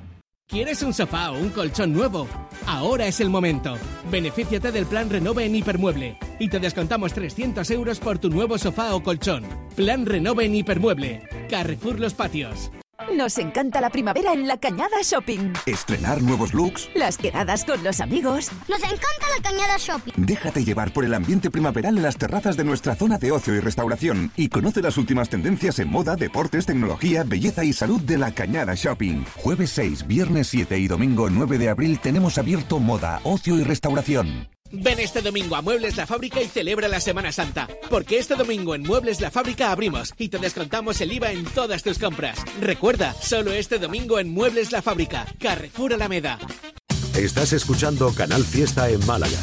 ¿Quieres 0.48 0.82
un 0.82 0.92
sofá 0.92 1.30
o 1.30 1.38
un 1.38 1.50
colchón 1.50 1.92
nuevo? 1.92 2.26
Ahora 2.68 3.06
es 3.06 3.18
el 3.20 3.30
momento. 3.30 3.78
Benefíciate 4.10 4.70
del 4.70 4.84
plan 4.84 5.08
Renove 5.08 5.46
en 5.46 5.56
Hipermueble 5.56 6.18
y 6.38 6.50
te 6.50 6.60
descontamos 6.60 7.14
300 7.14 7.70
euros 7.70 7.98
por 7.98 8.18
tu 8.18 8.28
nuevo 8.28 8.58
sofá 8.58 8.94
o 8.94 9.02
colchón. 9.02 9.42
Plan 9.74 10.04
Renove 10.04 10.44
en 10.44 10.54
Hipermueble. 10.54 11.46
Carrefour 11.48 11.98
Los 11.98 12.12
Patios. 12.12 12.70
Nos 13.16 13.38
encanta 13.38 13.80
la 13.80 13.90
primavera 13.90 14.32
en 14.32 14.46
la 14.46 14.58
Cañada 14.58 14.98
Shopping. 15.02 15.52
Estrenar 15.66 16.22
nuevos 16.22 16.52
looks. 16.52 16.90
Las 16.94 17.16
quedadas 17.16 17.64
con 17.64 17.82
los 17.82 18.00
amigos. 18.00 18.50
Nos 18.68 18.80
encanta 18.80 19.26
la 19.36 19.42
Cañada 19.42 19.76
Shopping. 19.78 20.12
Déjate 20.16 20.64
llevar 20.64 20.92
por 20.92 21.04
el 21.04 21.14
ambiente 21.14 21.50
primaveral 21.50 21.96
en 21.96 22.02
las 22.02 22.16
terrazas 22.16 22.56
de 22.56 22.64
nuestra 22.64 22.94
zona 22.94 23.18
de 23.18 23.32
ocio 23.32 23.54
y 23.54 23.60
restauración 23.60 24.30
y 24.36 24.48
conoce 24.48 24.82
las 24.82 24.98
últimas 24.98 25.28
tendencias 25.28 25.78
en 25.78 25.90
moda, 25.90 26.16
deportes, 26.16 26.66
tecnología, 26.66 27.24
belleza 27.24 27.64
y 27.64 27.72
salud 27.72 28.00
de 28.00 28.18
la 28.18 28.32
Cañada 28.32 28.74
Shopping. 28.74 29.24
Jueves 29.36 29.70
6, 29.70 30.06
viernes 30.06 30.48
7 30.48 30.78
y 30.78 30.88
domingo 30.88 31.30
9 31.30 31.58
de 31.58 31.70
abril 31.70 31.98
tenemos 32.00 32.38
abierto 32.38 32.78
moda, 32.78 33.20
ocio 33.24 33.56
y 33.56 33.64
restauración. 33.64 34.48
Ven 34.70 35.00
este 35.00 35.22
domingo 35.22 35.56
a 35.56 35.62
Muebles 35.62 35.96
La 35.96 36.06
Fábrica 36.06 36.42
y 36.42 36.46
celebra 36.46 36.88
la 36.88 37.00
Semana 37.00 37.32
Santa, 37.32 37.68
porque 37.88 38.18
este 38.18 38.34
domingo 38.34 38.74
en 38.74 38.82
Muebles 38.82 39.20
La 39.20 39.30
Fábrica 39.30 39.72
abrimos 39.72 40.12
y 40.18 40.28
te 40.28 40.38
descontamos 40.38 41.00
el 41.00 41.12
IVA 41.12 41.32
en 41.32 41.44
todas 41.44 41.82
tus 41.82 41.98
compras. 41.98 42.38
Recuerda, 42.60 43.14
solo 43.14 43.52
este 43.52 43.78
domingo 43.78 44.18
en 44.18 44.30
Muebles 44.30 44.72
La 44.72 44.82
Fábrica, 44.82 45.26
Carrefour 45.38 45.94
Alameda. 45.94 46.38
Estás 47.16 47.52
escuchando 47.52 48.12
Canal 48.14 48.44
Fiesta 48.44 48.90
en 48.90 49.04
Málaga. 49.06 49.38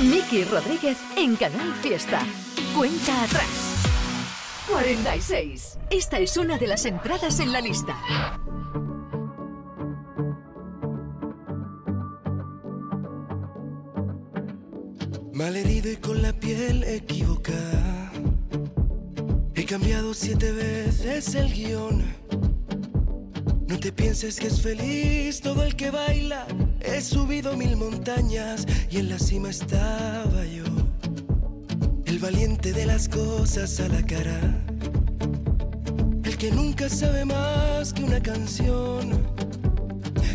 Miki 0.00 0.44
Rodríguez 0.44 0.96
en 1.16 1.34
Canal 1.34 1.74
Fiesta. 1.82 2.20
Cuenta 2.76 3.24
atrás. 3.24 3.48
46. 4.70 5.78
Esta 5.90 6.18
es 6.20 6.36
una 6.36 6.58
de 6.58 6.68
las 6.68 6.84
entradas 6.84 7.40
en 7.40 7.52
la 7.52 7.60
lista. 7.60 7.96
Malherido 15.48 15.90
y 15.90 15.96
con 15.96 16.20
la 16.20 16.34
piel 16.34 16.84
equivocada. 16.84 18.12
He 19.54 19.64
cambiado 19.64 20.12
siete 20.12 20.52
veces 20.52 21.34
el 21.34 21.50
guion. 21.50 22.04
No 23.66 23.80
te 23.80 23.90
pienses 23.90 24.38
que 24.38 24.48
es 24.48 24.60
feliz 24.60 25.40
todo 25.40 25.64
el 25.64 25.74
que 25.74 25.90
baila. 25.90 26.46
He 26.80 27.00
subido 27.00 27.56
mil 27.56 27.78
montañas 27.78 28.66
y 28.90 28.98
en 28.98 29.08
la 29.08 29.18
cima 29.18 29.48
estaba 29.48 30.44
yo. 30.44 30.64
El 32.04 32.18
valiente 32.18 32.74
de 32.74 32.84
las 32.84 33.08
cosas 33.08 33.80
a 33.80 33.88
la 33.88 34.04
cara. 34.04 34.38
El 36.24 36.36
que 36.36 36.50
nunca 36.50 36.90
sabe 36.90 37.24
más 37.24 37.94
que 37.94 38.04
una 38.04 38.22
canción 38.22 39.37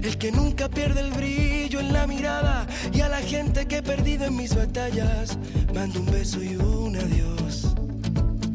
el 0.03 0.17
que 0.17 0.31
nunca 0.31 0.69
pierde 0.69 0.99
el 0.99 1.11
brillo 1.11 1.79
en 1.79 1.93
la 1.93 2.05
mirada 2.05 2.67
y 2.91 3.01
a 3.01 3.09
la 3.09 3.19
gente 3.19 3.65
que 3.65 3.77
he 3.77 3.83
perdido 3.83 4.25
en 4.25 4.35
mis 4.35 4.53
batallas, 4.53 5.37
mando 5.73 6.01
un 6.01 6.05
beso 6.07 6.43
y 6.43 6.55
un 6.57 6.95
adiós. 6.95 7.73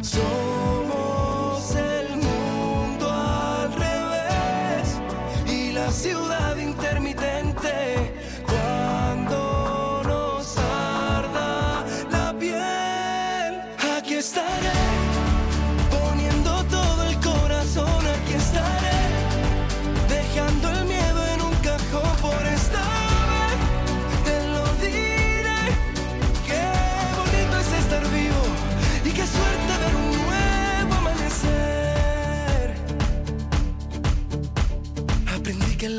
Somos 0.02 1.74
el 1.74 2.16
mundo 2.16 3.10
al 3.10 3.72
revés 3.72 5.00
y 5.50 5.72
la 5.72 5.90
ciudad 5.90 6.56
intermitente 6.58 7.17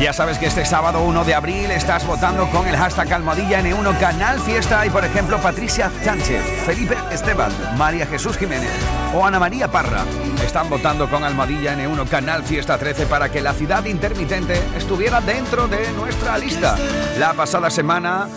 Ya 0.00 0.12
sabes 0.12 0.38
que 0.38 0.46
este 0.46 0.64
sábado 0.64 1.02
1 1.02 1.24
de 1.24 1.34
abril 1.34 1.70
estás 1.72 2.06
votando 2.06 2.48
con 2.50 2.68
el 2.68 2.76
hashtag 2.76 3.12
Almohadilla 3.12 3.60
N1 3.60 3.98
Canal 3.98 4.38
Fiesta 4.38 4.86
y 4.86 4.90
por 4.90 5.04
ejemplo 5.04 5.38
Patricia 5.38 5.90
Sánchez, 6.04 6.44
Felipe 6.64 6.96
Esteban, 7.10 7.50
María 7.76 8.06
Jesús 8.06 8.36
Jiménez 8.36 8.70
o 9.16 9.24
Ana 9.24 9.38
María 9.38 9.70
Parra 9.70 10.04
están 10.44 10.68
votando 10.68 11.08
con 11.08 11.24
Almohadilla 11.24 11.74
N1 11.74 12.06
Canal 12.08 12.42
Fiesta 12.42 12.76
13 12.76 13.06
para 13.06 13.30
que 13.30 13.40
la 13.40 13.54
ciudad 13.54 13.84
intermitente 13.86 14.60
estuviera 14.76 15.22
dentro 15.22 15.66
de 15.68 15.90
nuestra 15.92 16.36
lista. 16.36 16.76
La 17.18 17.32
pasada 17.32 17.70
semana 17.70 18.28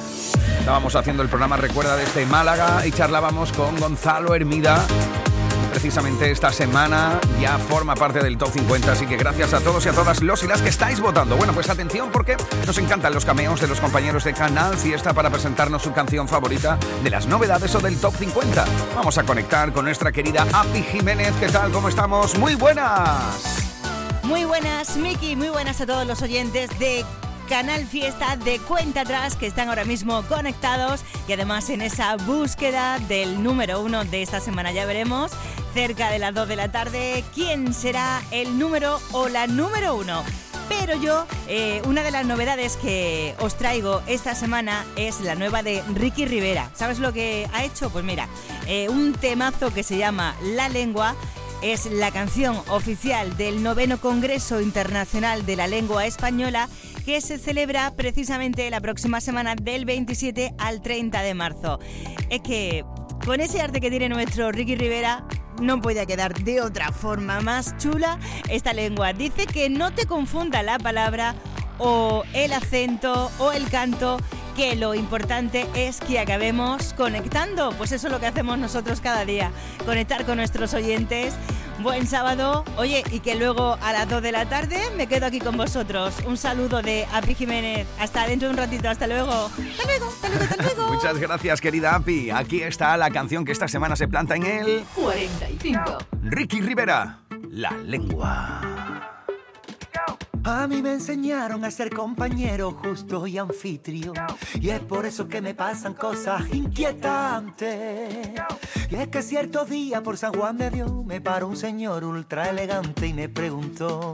estábamos 0.59 0.95
haciendo 0.95 1.21
el 1.21 1.27
programa 1.27 1.57
Recuerda 1.57 1.97
desde 1.97 2.25
Málaga 2.25 2.85
y 2.85 2.91
charlábamos 2.91 3.51
con 3.51 3.77
Gonzalo 3.77 4.33
Hermida 4.33 4.85
precisamente 5.69 6.31
esta 6.31 6.51
semana 6.51 7.19
ya 7.39 7.57
forma 7.57 7.95
parte 7.95 8.19
del 8.19 8.37
Top 8.37 8.51
50, 8.51 8.91
así 8.91 9.05
que 9.05 9.17
gracias 9.17 9.53
a 9.53 9.61
todos 9.61 9.85
y 9.85 9.89
a 9.89 9.93
todas 9.93 10.21
los 10.21 10.43
y 10.43 10.47
las 10.47 10.61
que 10.61 10.69
estáis 10.69 10.99
votando. 10.99 11.37
Bueno, 11.37 11.53
pues 11.53 11.69
atención 11.69 12.09
porque 12.11 12.37
nos 12.65 12.77
encantan 12.77 13.13
los 13.13 13.25
cameos 13.25 13.61
de 13.61 13.67
los 13.67 13.79
compañeros 13.79 14.23
de 14.23 14.33
Canal 14.33 14.77
Fiesta 14.77 15.13
para 15.13 15.29
presentarnos 15.29 15.81
su 15.81 15.93
canción 15.93 16.27
favorita 16.27 16.77
de 17.03 17.09
las 17.09 17.27
novedades 17.27 17.73
o 17.75 17.79
del 17.79 17.97
Top 17.99 18.15
50. 18.15 18.65
Vamos 18.95 19.17
a 19.17 19.23
conectar 19.23 19.71
con 19.71 19.85
nuestra 19.85 20.11
querida 20.11 20.45
Api 20.53 20.83
Jiménez. 20.83 21.33
¿Qué 21.39 21.47
tal? 21.47 21.71
¿Cómo 21.71 21.89
estamos? 21.89 22.37
Muy 22.37 22.55
buenas. 22.55 23.69
Muy 24.23 24.45
buenas, 24.45 24.95
Miki, 24.95 25.35
muy 25.35 25.49
buenas 25.49 25.81
a 25.81 25.87
todos 25.87 26.05
los 26.05 26.21
oyentes 26.21 26.77
de 26.77 27.03
Canal 27.49 27.87
Fiesta 27.87 28.37
de 28.37 28.59
Cuenta 28.59 29.01
Atrás 29.01 29.35
que 29.35 29.47
están 29.47 29.69
ahora 29.69 29.83
mismo 29.83 30.21
conectados 30.27 31.01
y 31.27 31.33
además 31.33 31.71
en 31.71 31.81
esa 31.81 32.15
búsqueda 32.15 32.99
del 32.99 33.41
número 33.41 33.81
uno 33.81 34.05
de 34.05 34.21
esta 34.21 34.39
semana. 34.39 34.71
Ya 34.71 34.85
veremos 34.85 35.31
cerca 35.73 36.11
de 36.11 36.19
las 36.19 36.35
2 36.35 36.47
de 36.47 36.55
la 36.55 36.71
tarde 36.71 37.23
quién 37.33 37.73
será 37.73 38.21
el 38.29 38.59
número 38.59 38.99
o 39.13 39.29
la 39.29 39.47
número 39.47 39.95
uno. 39.95 40.23
Pero 40.69 40.95
yo, 41.01 41.25
eh, 41.47 41.81
una 41.87 42.03
de 42.03 42.11
las 42.11 42.27
novedades 42.27 42.77
que 42.77 43.33
os 43.39 43.57
traigo 43.57 44.03
esta 44.05 44.35
semana 44.35 44.85
es 44.95 45.19
la 45.21 45.33
nueva 45.33 45.63
de 45.63 45.81
Ricky 45.95 46.27
Rivera. 46.27 46.69
¿Sabes 46.75 46.99
lo 46.99 47.13
que 47.13 47.49
ha 47.51 47.63
hecho? 47.63 47.89
Pues 47.89 48.05
mira, 48.05 48.27
eh, 48.67 48.89
un 48.89 49.13
temazo 49.13 49.73
que 49.73 49.81
se 49.81 49.97
llama 49.97 50.35
La 50.43 50.69
Lengua 50.69 51.15
es 51.61 51.87
la 51.91 52.11
canción 52.11 52.61
oficial 52.69 53.35
del 53.35 53.63
noveno 53.63 53.99
Congreso 53.99 54.61
Internacional 54.61 55.45
de 55.45 55.55
la 55.55 55.67
Lengua 55.67 56.05
Española 56.05 56.69
que 57.05 57.21
se 57.21 57.37
celebra 57.37 57.91
precisamente 57.95 58.69
la 58.69 58.81
próxima 58.81 59.21
semana 59.21 59.55
del 59.55 59.85
27 59.85 60.53
al 60.57 60.81
30 60.81 61.21
de 61.21 61.33
marzo. 61.33 61.79
Es 62.29 62.41
que 62.41 62.83
con 63.25 63.41
ese 63.41 63.61
arte 63.61 63.81
que 63.81 63.89
tiene 63.89 64.09
nuestro 64.09 64.51
Ricky 64.51 64.75
Rivera, 64.75 65.25
no 65.61 65.81
podía 65.81 66.05
quedar 66.05 66.33
de 66.43 66.61
otra 66.61 66.91
forma 66.91 67.41
más 67.41 67.77
chula 67.77 68.17
esta 68.49 68.73
lengua. 68.73 69.13
Dice 69.13 69.45
que 69.45 69.69
no 69.69 69.93
te 69.93 70.05
confunda 70.05 70.63
la 70.63 70.79
palabra 70.79 71.35
o 71.79 72.23
el 72.33 72.53
acento 72.53 73.31
o 73.39 73.51
el 73.51 73.69
canto 73.69 74.17
que 74.55 74.75
lo 74.75 74.93
importante 74.93 75.65
es 75.73 75.99
que 76.01 76.19
acabemos 76.19 76.93
conectando. 76.93 77.71
Pues 77.77 77.93
eso 77.93 78.07
es 78.07 78.13
lo 78.13 78.19
que 78.19 78.27
hacemos 78.27 78.59
nosotros 78.59 78.99
cada 78.99 79.23
día, 79.23 79.51
conectar 79.85 80.25
con 80.25 80.37
nuestros 80.37 80.73
oyentes. 80.73 81.33
Buen 81.81 82.07
sábado, 82.07 82.65
oye, 82.75 83.05
y 83.09 83.21
que 83.21 83.35
luego 83.35 83.77
a 83.81 83.93
las 83.93 84.09
2 84.09 84.21
de 84.21 84.33
la 84.33 84.49
tarde 84.49 84.77
me 84.97 85.07
quedo 85.07 85.27
aquí 85.27 85.39
con 85.39 85.55
vosotros. 85.55 86.13
Un 86.27 86.35
saludo 86.35 86.81
de 86.81 87.07
Api 87.13 87.35
Jiménez. 87.35 87.87
Hasta 87.99 88.27
dentro 88.27 88.49
de 88.49 88.53
un 88.53 88.57
ratito, 88.57 88.89
hasta 88.89 89.07
luego. 89.07 89.31
Hasta 89.31 89.85
luego, 89.85 90.07
hasta 90.07 90.27
luego, 90.27 90.43
hasta 90.43 90.63
luego. 90.63 90.87
Muchas 90.93 91.17
gracias, 91.17 91.61
querida 91.61 91.95
Api. 91.95 92.29
Aquí 92.29 92.61
está 92.61 92.97
la 92.97 93.09
canción 93.11 93.45
que 93.45 93.53
esta 93.53 93.69
semana 93.69 93.95
se 93.95 94.09
planta 94.09 94.35
en 94.35 94.45
el 94.45 94.83
45. 94.93 95.97
Ricky 96.23 96.59
Rivera, 96.59 97.19
La 97.49 97.71
Lengua. 97.71 98.59
A 100.43 100.67
mí 100.67 100.81
me 100.81 100.93
enseñaron 100.93 101.65
a 101.65 101.71
ser 101.71 101.89
compañero 101.89 102.71
justo 102.71 103.27
y 103.27 103.37
anfitrión. 103.37 104.15
Y 104.59 104.69
es 104.69 104.79
por 104.79 105.05
eso 105.05 105.27
que 105.27 105.41
me 105.41 105.53
pasan 105.53 105.93
cosas 105.93 106.43
inquietantes. 106.53 108.29
Y 108.89 108.95
es 108.95 109.07
que 109.09 109.21
cierto 109.21 109.65
día 109.65 110.01
por 110.01 110.17
San 110.17 110.33
Juan 110.33 110.57
de 110.57 110.71
Dios 110.71 110.91
me 111.05 111.21
paró 111.21 111.47
un 111.47 111.57
señor 111.57 112.03
ultra 112.03 112.49
elegante 112.49 113.07
y 113.07 113.13
me 113.13 113.29
preguntó. 113.29 114.13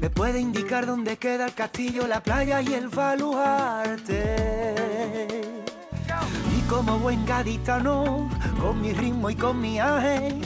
¿Me 0.00 0.10
puede 0.10 0.38
indicar 0.38 0.86
dónde 0.86 1.16
queda 1.16 1.46
el 1.46 1.54
castillo, 1.54 2.06
la 2.06 2.22
playa 2.22 2.60
y 2.60 2.74
el 2.74 2.88
baluarte? 2.88 4.34
Y 6.56 6.60
como 6.68 6.98
buen 6.98 7.26
gaditano, 7.26 8.30
con 8.60 8.80
mi 8.80 8.92
ritmo 8.92 9.28
y 9.30 9.34
con 9.34 9.60
mi 9.60 9.80
aje, 9.80 10.36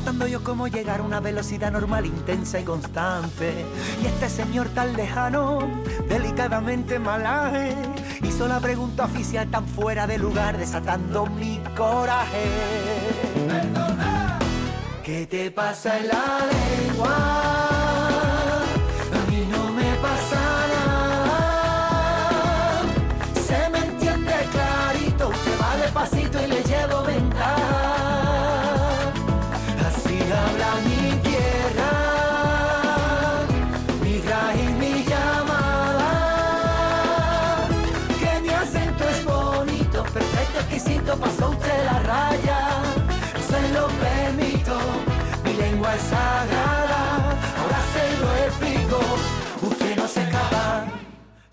preguntando 0.00 0.26
yo 0.28 0.42
cómo 0.42 0.66
llegar 0.66 1.00
a 1.00 1.02
una 1.02 1.20
velocidad 1.20 1.70
normal, 1.70 2.06
intensa 2.06 2.58
y 2.58 2.64
constante. 2.64 3.66
Y 4.02 4.06
este 4.06 4.30
señor 4.30 4.68
tan 4.70 4.94
lejano, 4.94 5.58
delicadamente 6.08 6.98
malaje, 6.98 7.74
hizo 8.22 8.48
la 8.48 8.60
pregunta 8.60 9.04
oficial 9.04 9.50
tan 9.50 9.66
fuera 9.66 10.06
de 10.06 10.16
lugar, 10.16 10.56
desatando 10.56 11.26
mi 11.26 11.60
coraje. 11.76 12.46
¿Qué 15.04 15.26
te 15.26 15.50
pasa 15.50 15.98
en 15.98 16.08
la 16.08 16.38
lengua? 16.50 17.69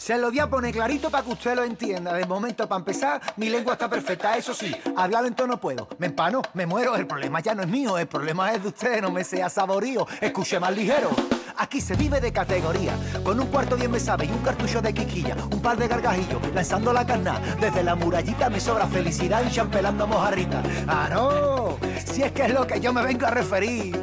Se 0.07 0.17
lo 0.17 0.29
voy 0.29 0.39
a 0.39 0.49
poner 0.49 0.73
clarito 0.73 1.09
para 1.09 1.21
que 1.25 1.31
usted 1.31 1.53
lo 1.53 1.65
entienda. 1.65 2.13
De 2.13 2.25
momento, 2.25 2.65
para 2.65 2.79
empezar, 2.79 3.19
mi 3.35 3.49
lengua 3.49 3.73
está 3.73 3.89
perfecta. 3.89 4.37
Eso 4.37 4.53
sí, 4.53 4.73
hablar 4.95 5.25
lento 5.25 5.45
no 5.45 5.59
puedo. 5.59 5.89
Me 5.97 6.05
empano, 6.05 6.41
me 6.53 6.65
muero. 6.65 6.95
El 6.95 7.05
problema 7.05 7.41
ya 7.41 7.53
no 7.53 7.63
es 7.63 7.67
mío, 7.67 7.97
el 7.97 8.07
problema 8.07 8.53
es 8.53 8.63
de 8.63 8.69
usted. 8.69 9.01
No 9.01 9.11
me 9.11 9.25
sea 9.25 9.49
saborío. 9.49 10.07
Escuche 10.21 10.61
más 10.61 10.73
ligero. 10.73 11.09
Aquí 11.57 11.81
se 11.81 11.97
vive 11.97 12.21
de 12.21 12.31
categoría. 12.31 12.93
Con 13.21 13.37
un 13.37 13.47
cuarto 13.47 13.75
bien 13.75 13.91
me 13.91 13.99
sabe 13.99 14.27
y 14.27 14.31
un 14.31 14.37
cartucho 14.37 14.81
de 14.81 14.93
quiquilla. 14.93 15.35
Un 15.51 15.61
par 15.61 15.75
de 15.75 15.89
gargajillos, 15.89 16.39
lanzando 16.55 16.93
la 16.93 17.05
carna. 17.05 17.41
Desde 17.59 17.83
la 17.83 17.95
murallita 17.95 18.49
me 18.49 18.61
sobra 18.61 18.87
felicidad 18.87 19.43
y 19.45 19.51
champelando 19.51 20.07
mojarrita. 20.07 20.63
¡Ah, 20.87 21.09
no! 21.11 21.77
Si 22.05 22.23
es 22.23 22.31
que 22.31 22.45
es 22.45 22.53
lo 22.53 22.65
que 22.65 22.79
yo 22.79 22.93
me 22.93 23.03
vengo 23.03 23.25
a 23.25 23.31
referir. 23.31 24.01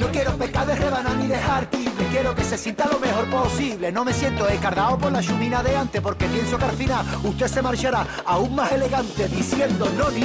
No 0.00 0.10
quiero 0.10 0.34
pecar 0.38 0.66
de 0.66 0.74
rebanar 0.76 1.14
ni 1.16 1.26
dejar 1.26 1.66
tible. 1.66 2.06
Quiero 2.10 2.34
que 2.34 2.42
se 2.42 2.56
sienta 2.56 2.86
lo 2.86 2.98
mejor 2.98 3.28
posible. 3.28 3.92
No 3.92 4.02
me 4.02 4.14
siento 4.14 4.48
escardado 4.48 4.96
por 4.96 5.12
la 5.12 5.20
chumina 5.20 5.62
de 5.62 5.76
antes. 5.76 6.00
Porque 6.00 6.24
pienso 6.24 6.56
que 6.56 6.64
al 6.64 6.72
final 6.72 7.04
usted 7.22 7.46
se 7.46 7.60
marchará 7.60 8.06
aún 8.24 8.54
más 8.54 8.72
elegante. 8.72 9.28
Diciendo 9.28 9.92
no 9.98 10.10
ni. 10.10 10.24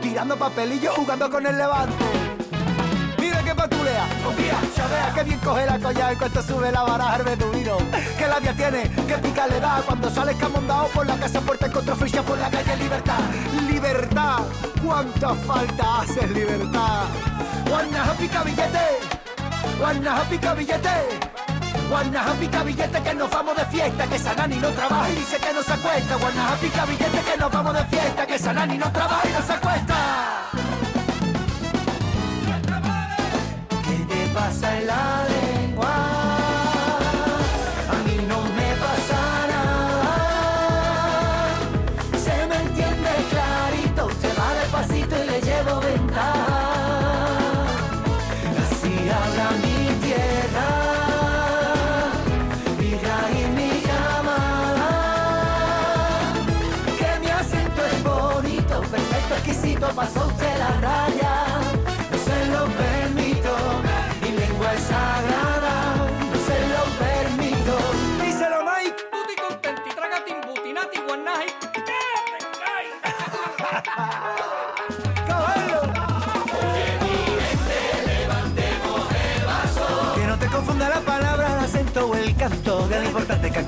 Tirando 0.00 0.38
papelillos 0.38 0.94
jugando 0.94 1.30
con 1.30 1.46
el 1.46 1.58
levante. 1.58 2.04
Mira 3.18 3.42
que 3.42 3.54
patulea, 3.54 4.08
confía, 4.24 4.58
ya 4.74 4.86
vea 4.86 5.12
que 5.14 5.24
bien 5.24 5.38
coge 5.40 5.66
la 5.66 5.78
collar 5.78 6.12
en 6.12 6.18
cuanto 6.18 6.42
sube 6.42 6.72
la 6.72 6.82
baraja 6.82 7.16
el 7.16 7.22
beduino. 7.24 7.76
Que 8.16 8.26
labia 8.26 8.54
tiene, 8.54 8.82
que 9.06 9.18
pica 9.18 9.46
le 9.48 9.60
da 9.60 9.82
cuando 9.84 10.08
sale 10.08 10.32
escamondado 10.32 10.86
por 10.88 11.06
la 11.06 11.16
casa 11.16 11.40
puerta 11.40 11.66
encontró 11.66 11.94
ficha 11.96 12.22
por 12.22 12.38
la 12.38 12.48
calle 12.48 12.76
Libertad. 12.76 13.18
Libertad, 13.68 14.38
cuánta 14.82 15.34
falta 15.34 16.00
hace 16.00 16.26
libertad. 16.28 17.04
Guanaja 17.68 18.14
pica 18.14 18.42
billete, 18.44 18.86
guanaja 19.78 20.24
pica 20.30 20.54
billete. 20.54 20.96
Guanaja 21.88 22.32
pica 22.34 22.62
billete 22.64 23.02
que 23.02 23.14
nos 23.14 23.30
vamos 23.30 23.56
de 23.56 23.64
fiesta, 23.66 24.06
que 24.06 24.18
Sanani 24.18 24.56
no 24.56 24.68
trabaja 24.70 25.10
y 25.10 25.14
dice 25.16 25.36
que 25.38 25.52
no 25.52 25.62
se 25.62 25.72
acuesta. 25.72 26.16
Guanaja 26.16 26.56
pica 26.56 26.84
billete 26.84 27.20
que 27.30 27.36
nos 27.38 27.52
vamos 27.52 27.74
de 27.74 27.84
fiesta, 27.84 28.26
que 28.26 28.38
Sanani 28.38 28.78
no 28.78 28.90
trabaja 28.92 29.28
y 29.28 29.32
no 29.32 29.42
se 29.42 29.52
acuesta. 29.52 29.96
¿Qué 33.84 34.14
te 34.14 34.26
pasa 34.34 34.78
en 34.78 34.86
la 34.86 35.35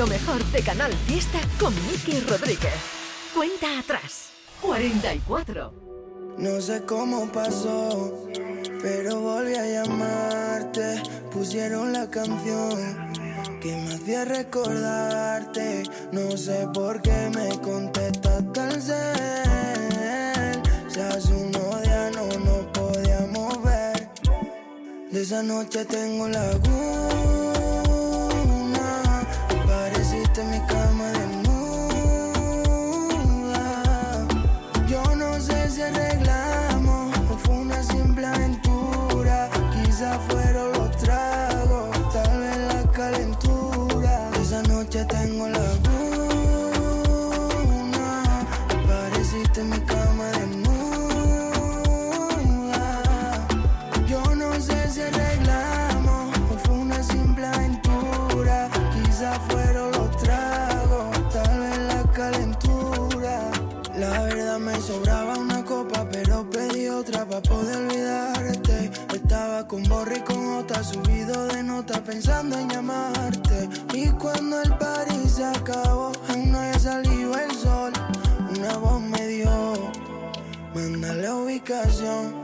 Lo 0.00 0.06
mejor 0.06 0.42
de 0.46 0.62
Canal 0.62 0.90
Fiesta 1.06 1.38
con 1.58 1.74
Miki 1.86 2.20
Rodríguez. 2.20 2.72
Cuenta 3.34 3.80
atrás. 3.80 4.30
44. 4.62 5.74
No 6.38 6.58
sé 6.62 6.86
cómo 6.86 7.30
pasó, 7.30 8.26
pero 8.80 9.20
volví 9.20 9.54
a 9.56 9.66
llamarte. 9.66 11.02
Pusieron 11.30 11.92
la 11.92 12.08
canción 12.08 13.10
que 13.60 13.76
me 13.76 13.92
hacía 13.92 14.24
recordarte. 14.24 15.82
No 16.12 16.34
sé 16.34 16.66
por 16.72 17.02
qué 17.02 17.30
me 17.34 17.60
contestas 17.60 18.42
tan 18.54 18.80
cel. 18.80 20.62
Si 20.88 20.98
hace 20.98 21.30
unos 21.30 21.86
no 22.14 22.26
nos 22.46 22.66
podíamos 22.72 23.62
ver. 23.62 24.08
De 25.12 25.20
esa 25.20 25.42
noche 25.42 25.84
tengo 25.84 26.26
laguna. 26.26 26.99
Otra 67.00 67.24
para 67.24 67.40
poder 67.40 67.76
olvidarte. 67.76 68.90
Estaba 69.14 69.66
con 69.66 69.82
borra 69.84 70.16
y 70.18 70.20
con 70.20 70.58
otra, 70.58 70.84
subido 70.84 71.46
de 71.46 71.62
nota 71.62 72.02
pensando 72.04 72.58
en 72.58 72.68
llamarte. 72.68 73.68
Y 73.94 74.10
cuando 74.10 74.60
el 74.60 74.76
party 74.76 75.28
se 75.28 75.44
acabó, 75.44 76.12
aún 76.28 76.52
no 76.52 76.58
había 76.58 76.78
salido 76.78 77.38
el 77.38 77.52
sol. 77.52 77.92
Una 78.54 78.76
voz 78.76 79.00
me 79.00 79.26
dio, 79.28 79.90
manda 80.74 81.14
la 81.14 81.36
ubicación. 81.36 82.34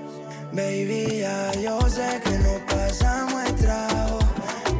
Baby, 0.53 1.19
ya 1.21 1.53
yo 1.61 1.79
sé 1.91 2.21
que 2.25 2.39
no 2.39 2.55
pasamos 2.67 3.45
el 3.47 3.55
trago, 3.57 4.19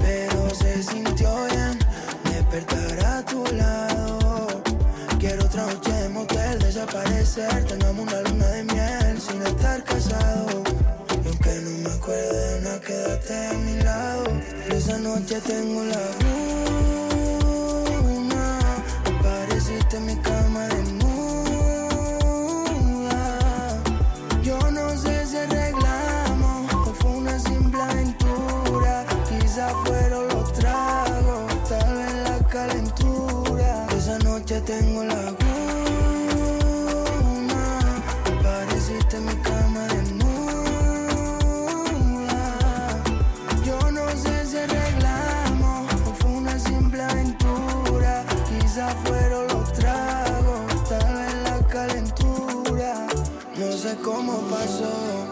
pero 0.01 0.55
se 0.55 0.83
sintió 0.83 1.31
bien 1.51 1.79
despertar 2.25 3.05
a 3.05 3.25
tu 3.27 3.45
lado. 3.55 4.47
Quiero 5.19 5.45
otra 5.45 5.67
noche 5.67 5.93
de 5.93 6.09
motel, 6.09 6.59
desaparecer, 6.61 7.65
tengamos 7.65 8.07
una 8.07 8.21
luna 8.23 8.47
de 8.47 8.65
miel 8.65 9.06
estar 9.47 9.85
casados. 9.85 10.67
estés 13.27 13.51
a 13.51 13.55
mi 13.55 13.77
lado. 13.83 14.25
Esa 14.71 14.99
noche 14.99 15.41
tengo 15.41 15.85
la 15.85 16.01
luna. 18.03 18.59
Apareciste 19.05 19.97
en 19.97 20.07
mi 20.07 20.17
cama 20.17 20.67
desnuda. 20.69 21.13
Yo 24.43 24.59
no 24.71 24.97
sé 24.97 25.27
si 25.27 25.37
arreglamos 25.37 26.73
o 26.75 26.95
fue 26.95 27.11
una 27.11 27.39
simple 27.39 27.81
aventura. 27.83 29.05
Quizá 29.29 29.69
fueron 29.85 30.29
los 30.29 30.53
tragos, 30.53 31.69
tal 31.69 31.97
vez 31.97 32.15
la 32.29 32.39
calentura. 32.49 33.87
Esa 33.97 34.19
noche 34.19 34.61
tengo 34.61 35.05
la 35.05 35.46
cómo 54.03 54.41
pasó, 54.51 55.27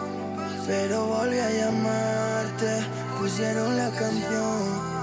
pero 0.67 1.05
volví 1.07 1.39
a 1.39 1.49
llamarte. 1.49 2.85
Pusieron 3.19 3.75
la 3.77 3.89
canción 3.91 4.95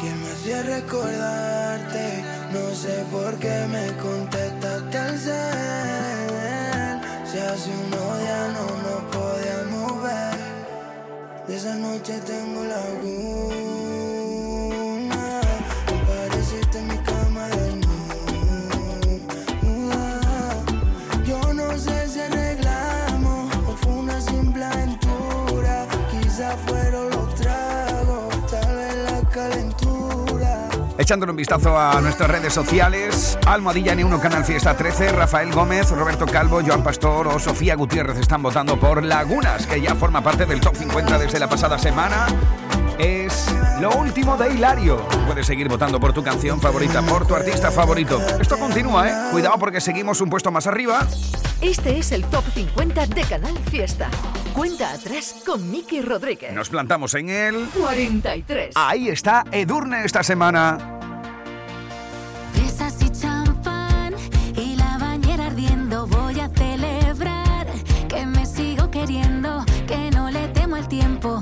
que 0.00 0.10
me 0.10 0.30
hacía 0.32 0.62
recordarte. 0.62 2.24
No 2.52 2.74
sé 2.74 3.04
por 3.10 3.38
qué 3.38 3.66
me 3.68 3.96
contestaste 3.96 4.98
al 4.98 5.18
cel. 5.18 7.00
Si 7.30 7.38
hace 7.38 7.70
unos 7.70 8.18
días 8.20 8.52
no 8.56 8.66
nos 8.86 9.02
podíamos 9.16 10.02
ver. 10.02 10.38
De 11.46 11.56
esa 11.56 11.74
noche 11.74 12.20
tengo 12.20 12.64
la 12.64 12.76
laguna. 12.76 13.30
Apareciste 15.86 16.78
en 16.78 16.86
mi 16.88 16.98
Echándole 30.98 31.30
un 31.30 31.36
vistazo 31.36 31.78
a 31.78 32.00
nuestras 32.00 32.28
redes 32.28 32.52
sociales, 32.52 33.38
Almohadilla 33.46 33.94
N1 33.94 34.20
Canal 34.20 34.44
Fiesta 34.44 34.76
13, 34.76 35.12
Rafael 35.12 35.52
Gómez, 35.52 35.88
Roberto 35.92 36.26
Calvo, 36.26 36.60
Joan 36.66 36.82
Pastor 36.82 37.28
o 37.28 37.38
Sofía 37.38 37.76
Gutiérrez 37.76 38.18
están 38.18 38.42
votando 38.42 38.80
por 38.80 39.04
Lagunas, 39.04 39.68
que 39.68 39.80
ya 39.80 39.94
forma 39.94 40.22
parte 40.22 40.44
del 40.44 40.60
top 40.60 40.74
50 40.74 41.18
desde 41.18 41.38
la 41.38 41.48
pasada 41.48 41.78
semana. 41.78 42.26
Es 42.98 43.46
lo 43.80 43.90
último 43.96 44.36
de 44.36 44.52
Hilario. 44.54 45.06
Puedes 45.26 45.46
seguir 45.46 45.68
votando 45.68 46.00
por 46.00 46.12
tu 46.12 46.24
canción 46.24 46.60
favorita, 46.60 47.00
por 47.02 47.26
tu 47.26 47.34
artista 47.36 47.70
favorito. 47.70 48.20
Esto 48.40 48.58
continúa, 48.58 49.08
¿eh? 49.08 49.12
Cuidado 49.30 49.56
porque 49.58 49.80
seguimos 49.80 50.20
un 50.20 50.28
puesto 50.28 50.50
más 50.50 50.66
arriba. 50.66 51.06
Este 51.60 51.98
es 51.98 52.10
el 52.10 52.24
top 52.24 52.44
50 52.54 53.06
de 53.06 53.22
Canal 53.22 53.56
Fiesta. 53.70 54.10
Cuenta 54.52 54.92
atrás 54.92 55.36
con 55.46 55.70
Miki 55.70 56.00
Rodríguez. 56.00 56.52
Nos 56.52 56.70
plantamos 56.70 57.14
en 57.14 57.28
el... 57.28 57.68
43. 57.78 58.72
Ahí 58.74 59.08
está 59.08 59.44
Edurne 59.52 60.04
esta 60.04 60.24
semana. 60.24 60.98
Fresas 62.54 63.00
y 63.00 63.10
champán 63.10 64.14
y 64.56 64.74
la 64.74 64.98
bañera 64.98 65.46
ardiendo. 65.46 66.08
Voy 66.08 66.40
a 66.40 66.48
celebrar 66.48 67.68
que 68.08 68.26
me 68.26 68.44
sigo 68.44 68.90
queriendo, 68.90 69.64
que 69.86 70.10
no 70.10 70.30
le 70.30 70.48
temo 70.48 70.74
al 70.74 70.88
tiempo 70.88 71.37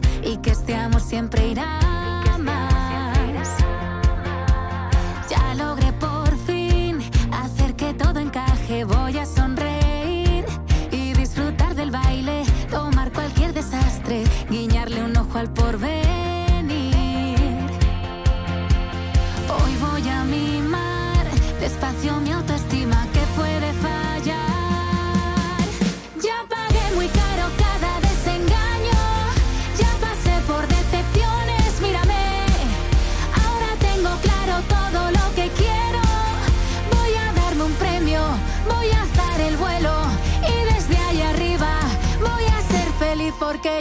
todo 7.95 8.19
encaje. 8.21 8.85
Voy 8.85 9.19
a 9.19 9.27
sonreír 9.27 10.45
y 10.91 11.13
disfrutar 11.15 11.75
del 11.75 11.91
baile, 11.91 12.45
tomar 12.71 13.13
cualquier 13.13 13.53
desastre, 13.53 14.25
guiñarle 14.51 15.03
un 15.03 15.17
ojo 15.17 15.39
al 15.39 15.53
porvenir. 15.53 16.85
Hoy 19.49 19.77
voy 19.81 20.09
a 20.09 20.25
mimar 20.25 21.27
despacio 21.61 22.21
mi 22.21 22.33
autoestima 22.33 22.56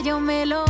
yo 0.06 0.20
me 0.20 0.46
lo 0.46 0.65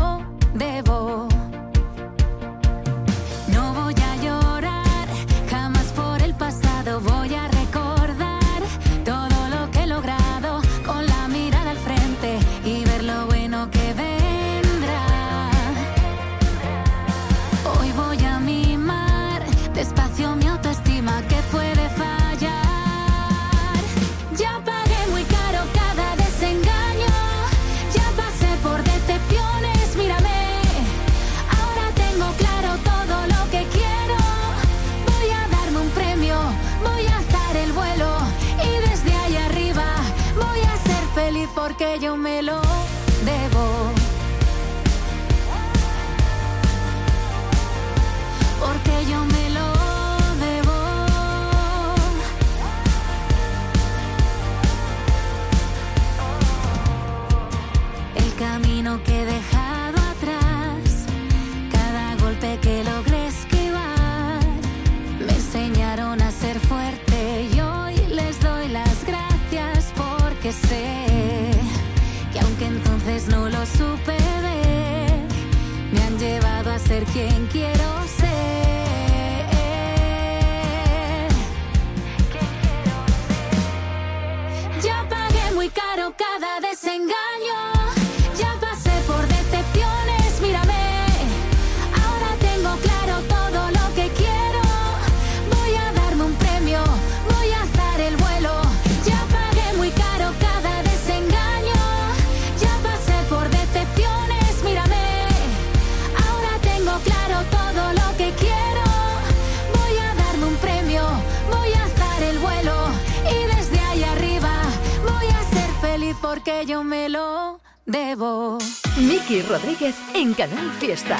yo 116.63 116.83
me 116.83 117.09
lo 117.09 117.59
debo. 117.85 118.57
Miki 118.97 119.41
Rodríguez 119.41 119.95
en 120.13 120.33
Canal 120.33 120.71
Fiesta. 120.79 121.17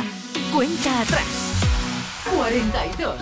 Cuenta 0.53 1.01
atrás. 1.01 1.25
42. 2.35 3.15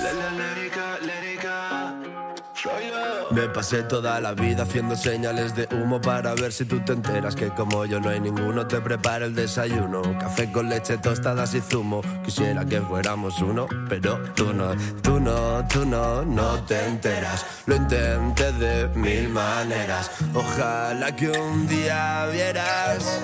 Me 3.33 3.49
pasé 3.49 3.81
toda 3.81 4.21
la 4.21 4.33
vida 4.33 4.61
haciendo 4.61 4.95
señales 4.95 5.55
de 5.55 5.67
humo 5.71 5.99
para 5.99 6.35
ver 6.35 6.53
si 6.53 6.65
tú 6.65 6.79
te 6.81 6.93
enteras 6.93 7.35
que 7.35 7.49
como 7.49 7.83
yo 7.83 7.99
no 7.99 8.09
hay 8.09 8.19
ninguno 8.19 8.67
te 8.67 8.79
prepara 8.79 9.25
el 9.25 9.33
desayuno. 9.33 10.03
Café 10.19 10.51
con 10.51 10.69
leche, 10.69 10.99
tostadas 10.99 11.55
y 11.55 11.61
zumo. 11.61 12.01
Quisiera 12.23 12.63
que 12.63 12.79
fuéramos 12.79 13.41
uno, 13.41 13.65
pero 13.89 14.19
tú 14.35 14.53
no, 14.53 14.75
tú 15.01 15.19
no, 15.19 15.67
tú 15.67 15.83
no, 15.83 16.23
no 16.23 16.63
te 16.65 16.85
enteras. 16.85 17.43
Lo 17.65 17.75
intenté 17.75 18.51
de 18.51 18.87
mil 18.89 19.29
maneras. 19.29 20.11
Ojalá 20.35 21.15
que 21.15 21.31
un 21.31 21.67
día 21.67 22.27
vieras. 22.31 23.19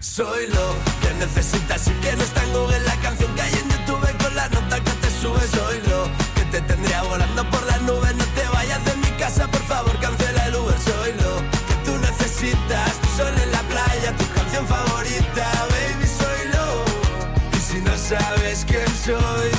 Soy 0.00 0.46
lo 0.46 0.74
que 1.02 1.14
necesitas 1.18 1.86
y 1.88 1.90
que 2.00 2.16
no 2.16 2.22
está 2.22 2.42
en 2.44 2.84
la 2.86 2.96
canción 3.02 3.34
que 3.34 3.42
hay 3.42 3.52
en 3.52 3.68
YouTube 3.68 4.16
con 4.24 4.34
la 4.34 4.48
nota 4.48 4.80
que 4.80 4.90
te 5.02 5.10
sube. 5.10 5.40
Soy 5.40 5.82
lo 5.90 6.05
te 6.50 6.60
tendría 6.62 7.02
volando 7.02 7.48
por 7.50 7.64
las 7.66 7.80
nubes. 7.82 8.14
No 8.14 8.24
te 8.24 8.48
vayas 8.52 8.84
de 8.84 8.96
mi 8.96 9.10
casa, 9.18 9.46
por 9.48 9.62
favor, 9.62 9.98
cancela 10.00 10.46
el 10.46 10.56
Uber. 10.56 10.78
Soy 10.78 11.12
lo 11.12 11.36
que 11.68 11.74
tú 11.84 11.96
necesitas. 11.98 12.92
Tu 13.00 13.08
sol 13.16 13.34
en 13.42 13.52
la 13.52 13.62
playa, 13.62 14.16
tu 14.16 14.26
canción 14.34 14.66
favorita, 14.66 15.66
baby. 15.70 16.06
Soy 16.06 16.48
lo. 16.54 17.56
Y 17.56 17.60
si 17.60 17.80
no 17.80 17.96
sabes 17.96 18.64
quién 18.66 18.88
soy. 19.04 19.50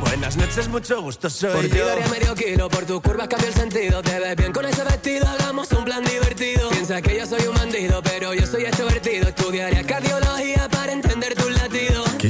Buenas 0.00 0.36
noches, 0.36 0.68
mucho 0.68 1.00
gusto, 1.00 1.30
soy 1.30 1.52
Por 1.52 1.68
ti 1.68 1.78
daría 1.78 2.06
medio 2.08 2.34
kilo, 2.34 2.68
por 2.68 2.84
tu 2.84 3.00
curva 3.00 3.28
cambia 3.28 3.48
el 3.48 3.54
sentido. 3.54 4.02
Te 4.02 4.18
ves 4.18 4.36
bien 4.36 4.52
con 4.52 4.64
ese 4.66 4.84
vestido, 4.84 5.26
hagamos 5.26 5.70
un 5.72 5.84
plan 5.84 6.04
divertido. 6.04 6.68
Piensa 6.70 7.00
que 7.00 7.16
yo 7.18 7.26
soy 7.26 7.46
un 7.46 7.54
bandido, 7.54 8.02
pero 8.02 8.34
yo 8.34 8.46
soy 8.46 8.64
extrovertido. 8.64 9.28
Estudiaría 9.28 9.84
cardiología 9.84 10.61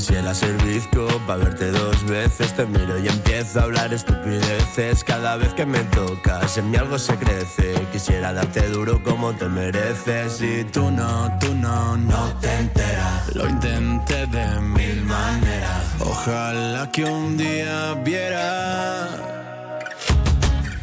Quisiera 0.03 0.34
ser 0.34 0.61
bizco 0.64 1.07
para 1.28 1.44
verte 1.44 1.70
dos 1.70 2.05
veces. 2.07 2.53
Te 2.55 2.66
miro 2.66 2.98
y 2.98 3.07
empiezo 3.07 3.61
a 3.61 3.62
hablar 3.62 3.94
estupideces. 3.94 5.05
Cada 5.05 5.36
vez 5.36 5.55
que 5.55 5.64
me 5.64 5.78
tocas, 5.94 6.59
en 6.59 6.72
mí 6.72 6.76
algo 6.76 6.98
se 6.98 7.14
crece. 7.14 7.74
Quisiera 7.92 8.32
darte 8.32 8.66
duro 8.66 9.00
como 9.05 9.32
te 9.32 9.48
mereces. 9.48 10.42
Y 10.42 10.64
tú 10.64 10.90
no, 10.90 11.38
tú 11.38 11.55
no, 11.55 11.96
no 11.96 12.34
te 12.40 12.53
enteras. 12.53 13.32
Lo 13.36 13.48
intenté 13.48 14.26
de 14.26 14.61
mil 14.61 15.05
maneras. 15.05 15.84
Ojalá 16.00 16.90
que 16.90 17.05
un 17.05 17.36
día 17.36 17.94
viera. 18.05 19.09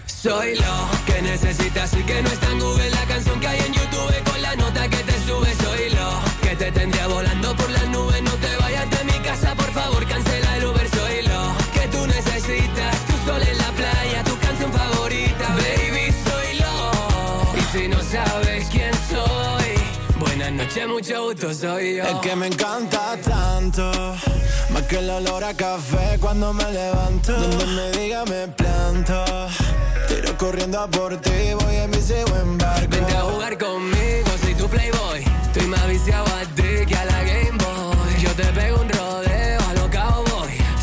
Soy 0.06 0.56
lo 0.56 0.90
que 1.06 1.22
necesitas 1.22 1.94
y 1.94 2.04
que 2.04 2.22
no 2.22 2.30
está 2.30 2.52
en 2.54 2.60
Google 2.62 2.90
la 2.90 3.04
canción 3.04 3.38
que 3.42 3.48
hay 3.50 3.60
en 3.68 3.74
YouTube 3.74 4.32
con 4.32 4.42
la 4.42 4.56
nota 4.56 4.88
que 4.88 5.04
te 5.04 5.14
sube. 5.28 5.54
Soy 5.56 5.90
lo 5.90 6.22
que 6.42 6.56
te 6.56 6.72
tendría 6.72 7.08
volando 7.08 7.54
por 7.58 7.70
las 7.70 7.90
nubes. 7.90 8.29
Favor, 9.80 10.06
cancela 10.08 10.58
el 10.58 10.66
Uber. 10.66 10.88
Soy 10.90 11.22
lo 11.32 11.42
que 11.74 11.88
tú 11.88 12.08
necesitas. 12.08 12.96
Tu 13.08 13.16
sol 13.26 13.42
en 13.42 13.58
la 13.58 13.72
playa, 13.80 14.24
tu 14.24 14.38
canción 14.40 14.72
favorita, 14.72 15.48
baby. 15.64 16.06
Soy 16.28 16.50
lo. 16.64 16.76
Y 17.60 17.62
si 17.72 17.88
no 17.88 18.00
sabes 18.02 18.68
quién 18.72 18.94
soy, 19.14 19.72
buenas 20.20 20.52
noches, 20.52 20.88
mucho 20.88 21.24
gusto, 21.26 21.54
soy 21.54 21.98
yo. 21.98 22.04
Es 22.04 22.16
que 22.22 22.36
me 22.36 22.48
encanta 22.48 23.18
tanto. 23.24 23.92
Más 24.74 24.84
que 24.84 24.98
el 25.00 25.10
olor 25.10 25.44
a 25.44 25.54
café 25.54 26.18
cuando 26.20 26.54
me 26.54 26.70
levanto. 26.72 27.34
Donde 27.34 27.66
me 27.78 27.92
diga 27.92 28.26
me 28.26 28.48
planto. 28.50 29.26
Tiro 30.08 30.38
corriendo 30.38 30.80
a 30.80 30.88
por 30.88 31.16
ti, 31.22 31.54
voy 31.60 31.76
en 31.76 31.90
mi 31.92 31.98
buen 32.32 32.58
barco. 32.58 32.88
Vente 32.90 33.16
a 33.16 33.22
jugar 33.22 33.58
conmigo, 33.58 34.30
soy 34.42 34.56
tu 34.56 34.68
playboy. 34.68 35.24
Estoy 35.44 35.68
más 35.68 35.88
viciado 35.88 36.26
a 36.26 36.44
ti 36.56 36.86
que 36.88 36.96
a 36.96 37.06
la 37.06 37.24
Game 37.24 37.58
Boy. 37.58 38.22
Yo 38.22 38.32
te 38.32 38.46
pego 38.54 38.82
un 38.82 38.99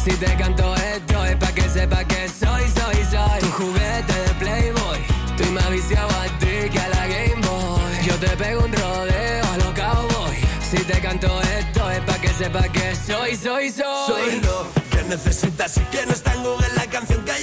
Si 0.06 0.12
te 0.12 0.36
canto 0.36 0.72
esto 0.76 1.24
es 1.24 1.34
pa' 1.34 1.52
que 1.52 1.62
sepa 1.62 2.04
que 2.04 2.28
soy, 2.28 2.62
soy, 2.78 3.04
soy. 3.10 3.40
Tu 3.40 3.50
juguete 3.50 4.12
de 4.12 4.34
playboy. 4.38 4.98
Estoy 5.30 5.50
más 5.50 5.68
viciado 5.68 6.08
a 6.08 6.38
ti 6.38 6.70
que 6.70 6.78
a 6.78 6.88
la 6.90 7.06
Game 7.08 7.44
Boy. 7.44 8.06
Yo 8.06 8.14
te 8.14 8.28
pego 8.36 8.64
un 8.66 8.72
rodeo 8.72 9.44
a 9.52 9.56
lo 9.56 9.74
cowboy. 9.74 10.36
Si 10.70 10.76
te 10.76 11.00
canto 11.00 11.26
esto 11.58 11.90
es 11.90 12.00
pa' 12.02 12.20
que 12.20 12.28
sepa 12.28 12.62
que 12.68 12.94
soy, 12.94 13.34
soy, 13.34 13.72
soy. 13.72 14.06
Soy 14.06 14.40
lo 14.42 14.68
que 14.92 15.02
necesitas 15.08 15.76
y 15.76 15.80
que 15.80 16.06
no 16.06 16.12
está 16.12 16.34
en 16.34 16.42
Google 16.44 16.68
la 16.76 16.86
canción 16.86 17.24
que 17.24 17.32
hay 17.32 17.42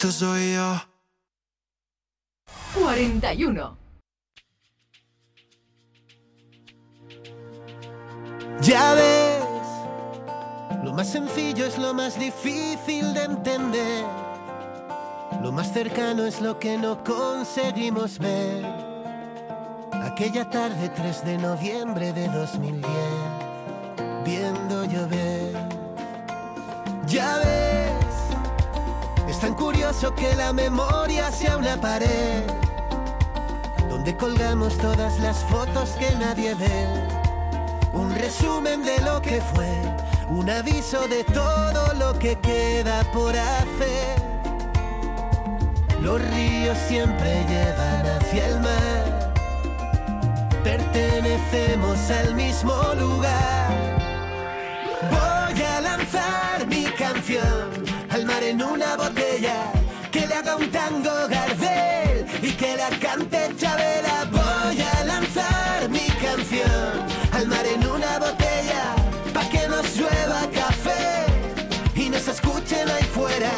gusto, 0.00 0.12
soy 0.12 0.54
yo. 0.54 0.80
41. 2.74 3.76
Ya 8.62 8.94
ves, 8.94 9.42
lo 10.84 10.92
más 10.92 11.10
sencillo 11.10 11.66
es 11.66 11.78
lo 11.78 11.94
más 11.94 12.18
difícil 12.18 13.14
de 13.14 13.24
entender. 13.24 14.04
Lo 15.42 15.52
más 15.52 15.72
cercano 15.72 16.26
es 16.26 16.40
lo 16.40 16.58
que 16.58 16.76
no 16.76 17.02
conseguimos 17.02 18.18
ver. 18.18 18.64
Aquella 19.92 20.48
tarde 20.50 20.90
3 20.90 21.24
de 21.24 21.38
noviembre 21.38 22.12
de 22.12 22.28
2010, 22.28 22.90
tan 29.40 29.54
curioso 29.54 30.14
que 30.14 30.36
la 30.36 30.52
memoria 30.52 31.32
sea 31.32 31.56
una 31.56 31.80
pared 31.80 32.42
donde 33.88 34.14
colgamos 34.14 34.76
todas 34.76 35.18
las 35.18 35.38
fotos 35.44 35.90
que 35.98 36.10
nadie 36.16 36.54
ve. 36.54 36.86
Un 37.92 38.14
resumen 38.14 38.84
de 38.84 39.00
lo 39.00 39.20
que 39.22 39.40
fue, 39.40 39.72
un 40.28 40.48
aviso 40.48 41.08
de 41.08 41.24
todo 41.24 41.94
lo 41.94 42.18
que 42.18 42.38
queda 42.38 43.02
por 43.12 43.34
hacer. 43.34 44.22
Los 46.00 46.20
ríos 46.20 46.78
siempre 46.86 47.44
llevan 47.48 48.06
hacia 48.06 48.46
el 48.46 48.60
mar, 48.60 49.32
pertenecemos 50.62 51.98
al 52.10 52.34
mismo 52.34 52.74
lugar. 52.98 53.98
Voy 55.10 55.62
a 55.62 55.80
lanzar 55.80 56.66
mi 56.66 56.84
canción 56.84 57.89
en 58.50 58.62
una 58.64 58.96
botella, 58.96 59.70
que 60.10 60.26
le 60.26 60.34
haga 60.34 60.56
un 60.56 60.68
tango 60.72 61.28
Gardel 61.28 62.26
y 62.42 62.50
que 62.50 62.76
la 62.76 62.88
cante 62.98 63.54
Chabela. 63.56 64.26
Voy 64.32 64.76
a 64.80 65.04
lanzar 65.04 65.88
mi 65.88 66.08
canción 66.24 66.92
al 67.32 67.46
mar 67.46 67.64
en 67.64 67.86
una 67.86 68.18
botella, 68.18 68.84
pa' 69.32 69.48
que 69.50 69.68
nos 69.68 69.96
llueva 69.96 70.40
café 70.52 71.26
y 71.94 72.10
nos 72.10 72.26
escuchen 72.26 72.88
ahí 72.90 73.04
fuera. 73.04 73.52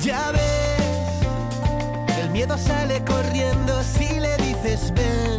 Ya 0.00 0.30
ves, 0.30 2.18
el 2.18 2.30
miedo 2.30 2.56
sale 2.56 3.04
corriendo 3.04 3.82
si 3.82 4.08
le 4.20 4.34
dices 4.38 4.90
ven. 4.94 5.38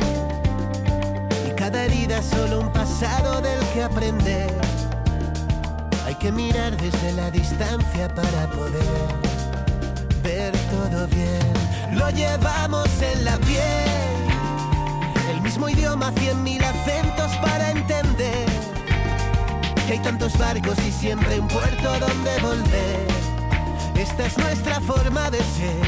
Y 1.48 1.56
cada 1.56 1.86
herida 1.86 2.20
es 2.20 2.26
solo 2.26 2.60
un 2.60 2.72
pasado 2.72 3.42
del 3.42 3.60
que 3.74 3.82
aprender. 3.84 4.67
Que 6.28 6.34
mirar 6.34 6.76
desde 6.76 7.14
la 7.14 7.32
distancia 7.32 8.14
para 8.14 8.48
poder 8.48 8.84
ver 10.22 10.52
todo 10.70 11.08
bien. 11.08 11.98
Lo 11.98 12.10
llevamos 12.10 12.90
en 13.02 13.24
la 13.24 13.38
piel. 13.38 14.28
El 15.32 15.40
mismo 15.40 15.70
idioma, 15.70 16.12
cien 16.18 16.44
mil 16.44 16.62
acentos 16.62 17.32
para 17.38 17.72
entender. 17.72 18.46
Que 19.86 19.94
hay 19.94 20.00
tantos 20.00 20.38
barcos 20.38 20.78
y 20.86 20.92
siempre 20.92 21.40
un 21.40 21.48
puerto 21.48 21.98
donde 21.98 22.40
volver. 22.42 23.08
Esta 23.96 24.26
es 24.26 24.38
nuestra 24.38 24.82
forma 24.82 25.32
de 25.32 25.38
ser, 25.38 25.80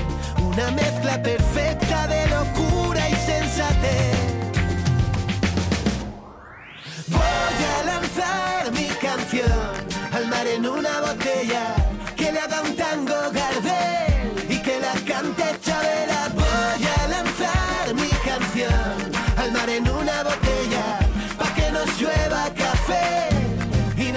una 0.41 0.71
mezcla 0.71 1.21
perfecta 1.21 2.07
de 2.07 2.27
locura 2.27 3.09
y 3.09 3.15
sensatez. 3.15 4.38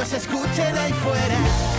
Nos 0.02 0.12
escuchen 0.14 0.76
ahí 0.78 0.92
fuera. 0.94 1.71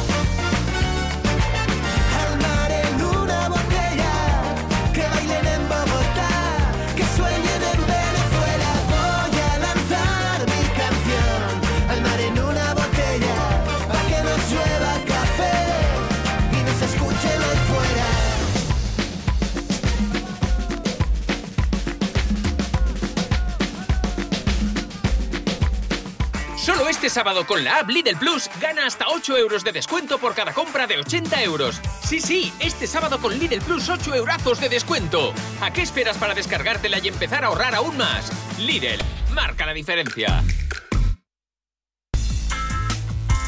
Sábado 27.23 27.47
con 27.47 27.63
la 27.63 27.79
app 27.79 27.89
Lidl 27.89 28.17
Plus 28.17 28.49
gana 28.59 28.85
hasta 28.85 29.07
8 29.07 29.37
euros 29.37 29.63
de 29.63 29.71
descuento 29.71 30.17
por 30.17 30.35
cada 30.35 30.53
compra 30.53 30.87
de 30.87 30.97
80 30.97 31.41
euros. 31.43 31.79
Sí, 32.03 32.19
sí, 32.19 32.51
este 32.59 32.85
sábado 32.85 33.17
con 33.21 33.39
Lidl 33.39 33.61
Plus 33.61 33.87
8 33.87 34.13
eurazos 34.13 34.59
de 34.59 34.67
descuento. 34.67 35.33
¿A 35.61 35.71
qué 35.71 35.83
esperas 35.83 36.17
para 36.17 36.33
descargártela 36.33 36.99
y 36.99 37.07
empezar 37.07 37.45
a 37.45 37.47
ahorrar 37.47 37.75
aún 37.75 37.95
más? 37.95 38.29
Lidl, 38.59 39.01
marca 39.31 39.65
la 39.65 39.73
diferencia. 39.73 40.43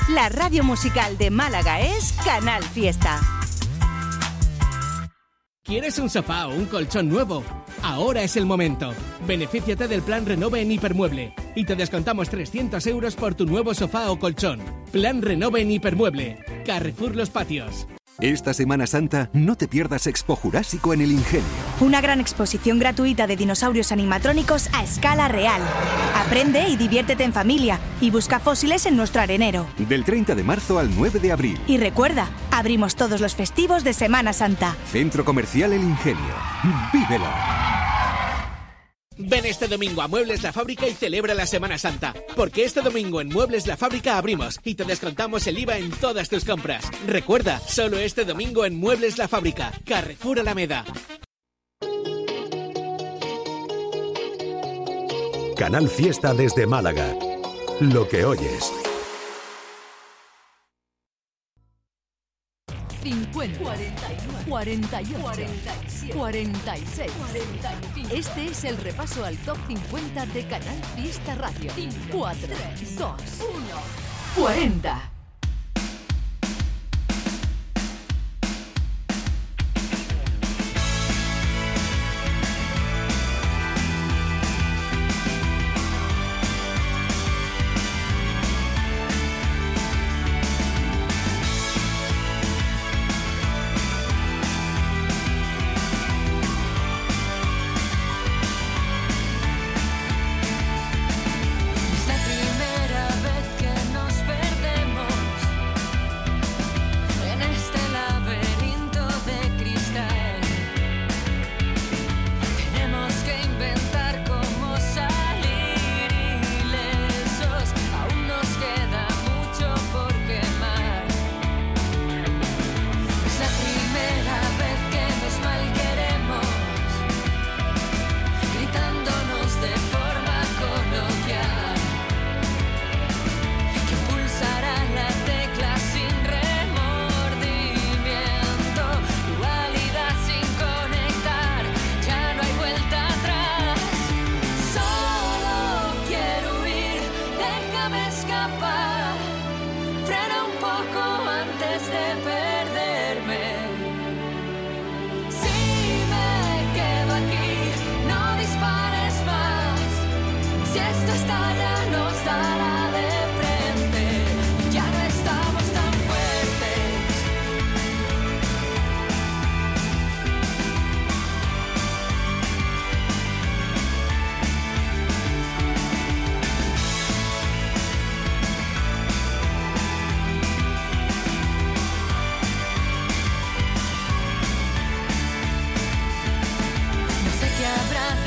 La 0.08 0.30
radio 0.30 0.64
musical 0.64 1.18
de 1.18 1.30
Málaga 1.30 1.82
es 1.82 2.14
Canal 2.24 2.64
Fiesta. 2.64 3.35
¿Quieres 5.66 5.98
un 5.98 6.12
sofá 6.12 6.48
o 6.48 6.54
un 6.54 6.68
colchón 6.68 7.10
nuevo? 7.10 7.44
Ahora 7.82 8.22
es 8.22 8.38
el 8.38 8.46
momento. 8.46 8.94
Benefíciate 9.26 9.88
del 9.88 10.04
plan 10.04 10.24
Renove 10.24 10.62
en 10.62 10.72
Hipermueble 10.72 11.34
y 11.56 11.66
te 11.66 11.76
descontamos 11.76 12.30
300 12.30 12.86
euros 12.86 13.16
por 13.16 13.34
tu 13.34 13.48
nuevo 13.48 13.74
sofá 13.74 14.12
o 14.12 14.20
colchón. 14.20 14.60
Plan 14.92 15.24
Renove 15.24 15.62
en 15.62 15.72
Hipermueble. 15.72 16.64
Carrefour 16.68 17.16
Los 17.16 17.32
Patios. 17.32 17.88
Esta 18.22 18.54
Semana 18.54 18.88
Santa 18.88 19.30
no 19.34 19.58
te 19.58 19.68
pierdas 19.68 20.08
Expo 20.08 20.38
Jurásico 20.38 20.94
en 20.94 21.02
el 21.02 21.12
Ingenio. 21.12 21.46
Una 21.82 22.00
gran 22.00 22.22
exposición 22.22 22.80
gratuita 22.80 23.28
de 23.28 23.36
dinosaurios 23.36 23.92
animatrónicos 23.92 24.70
a 24.74 24.84
escala 24.84 25.28
real. 25.28 25.62
Aprende 26.16 26.70
y 26.70 26.78
diviértete 26.78 27.26
en 27.26 27.34
familia 27.34 27.78
y 28.00 28.12
busca 28.12 28.40
fósiles 28.40 28.86
en 28.86 28.96
nuestro 28.96 29.22
arenero. 29.22 29.68
Del 29.78 30.06
30 30.06 30.34
de 30.34 30.44
marzo 30.44 30.80
al 30.80 30.96
9 30.96 31.20
de 31.20 31.34
abril. 31.34 31.60
Y 31.68 31.78
recuerda, 31.78 32.30
abrimos 32.52 32.96
todos 32.96 33.20
los 33.20 33.36
festivos 33.36 33.84
de 33.84 33.92
Semana 33.92 34.32
Santa. 34.32 34.78
Centro 34.90 35.26
Comercial 35.26 35.74
El 35.74 35.84
Ingenio. 35.84 36.36
¡Vívelo! 36.94 37.28
Ven 39.18 39.46
este 39.46 39.68
domingo 39.68 40.02
a 40.02 40.08
Muebles 40.08 40.44
La 40.44 40.52
Fábrica 40.52 40.88
y 40.88 40.94
celebra 40.94 41.34
la 41.34 41.46
Semana 41.46 41.78
Santa, 41.78 42.14
porque 42.36 42.66
este 42.66 42.82
domingo 42.82 43.22
en 43.22 43.30
Muebles 43.30 43.66
La 43.66 43.78
Fábrica 43.78 44.18
abrimos 44.18 44.60
y 44.64 44.76
te 44.76 44.84
descontamos 44.84 45.48
el 45.48 45.58
IVA 45.58 45.78
en 45.78 45.92
todas 45.92 46.30
tus 46.30 46.44
compras. 46.44 46.86
Recuerda, 47.08 47.60
solo 47.60 47.98
este 47.98 48.26
domingo 48.26 48.66
en 48.66 48.78
Muebles 48.78 49.18
La 49.18 49.28
Fábrica, 49.28 49.72
Carrefour 49.86 50.40
Alameda. 50.40 50.86
Canal 55.56 55.88
Fiesta 55.88 56.34
desde 56.34 56.68
Málaga. 56.68 57.16
Lo 57.80 58.08
que 58.10 58.26
oyes. 58.26 58.72
50, 63.06 63.60
41, 63.60 64.50
48, 64.50 65.20
47, 65.22 66.14
46, 66.16 67.12
45. 67.12 68.16
Este 68.16 68.46
es 68.46 68.64
el 68.64 68.78
repaso 68.78 69.24
al 69.24 69.38
top 69.38 69.58
50 69.68 70.26
de 70.26 70.48
Canal 70.48 70.84
Fiesta 70.96 71.36
Radio. 71.36 71.72
4, 72.12 72.48
3, 72.48 72.98
2, 72.98 73.14
1, 74.38 74.44
40. 74.44 75.15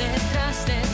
detrás 0.07 0.65
de 0.65 0.88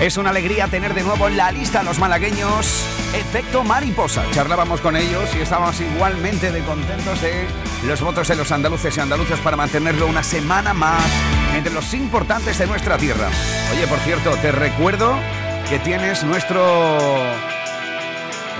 Es 0.00 0.16
una 0.16 0.30
alegría 0.30 0.68
tener 0.68 0.94
de 0.94 1.02
nuevo 1.02 1.26
en 1.26 1.36
la 1.36 1.50
lista 1.50 1.80
a 1.80 1.82
los 1.82 1.98
malagueños 1.98 2.86
Efecto 3.14 3.64
Mariposa. 3.64 4.24
Charlábamos 4.30 4.80
con 4.80 4.96
ellos 4.96 5.28
y 5.34 5.40
estábamos 5.40 5.80
igualmente 5.80 6.52
de 6.52 6.62
contentos 6.62 7.20
de 7.20 7.48
los 7.84 8.00
votos 8.00 8.28
de 8.28 8.36
los 8.36 8.52
andaluces 8.52 8.96
y 8.96 9.00
andaluces 9.00 9.40
para 9.40 9.56
mantenerlo 9.56 10.06
una 10.06 10.22
semana 10.22 10.72
más 10.72 11.02
entre 11.52 11.72
los 11.72 11.92
importantes 11.94 12.58
de 12.58 12.68
nuestra 12.68 12.96
tierra. 12.96 13.28
Oye, 13.72 13.88
por 13.88 13.98
cierto, 13.98 14.36
te 14.36 14.52
recuerdo 14.52 15.18
que 15.68 15.80
tienes 15.80 16.22
nuestro 16.22 16.62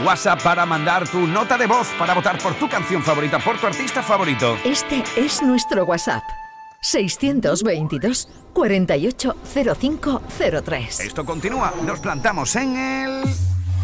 WhatsApp 0.05 0.43
para 0.43 0.67
mandar 0.67 1.07
tu 1.07 1.25
nota 1.29 1.57
de 1.57 1.67
voz 1.67 1.87
para 2.01 2.15
votar 2.15 2.39
por 2.39 2.55
tu 2.55 2.69
canción 2.69 3.05
favorita, 3.05 3.39
por 3.39 3.61
tu 3.61 3.69
artista 3.69 4.03
favorito. 4.03 4.59
Este 4.65 5.05
es 5.17 5.41
nuestro 5.41 5.85
WhatsApp. 5.85 6.48
622 6.81 8.29
480503. 8.53 11.01
Esto 11.01 11.25
continúa. 11.25 11.73
Nos 11.85 11.99
plantamos 12.01 12.55
en 12.57 12.77
el 12.77 13.23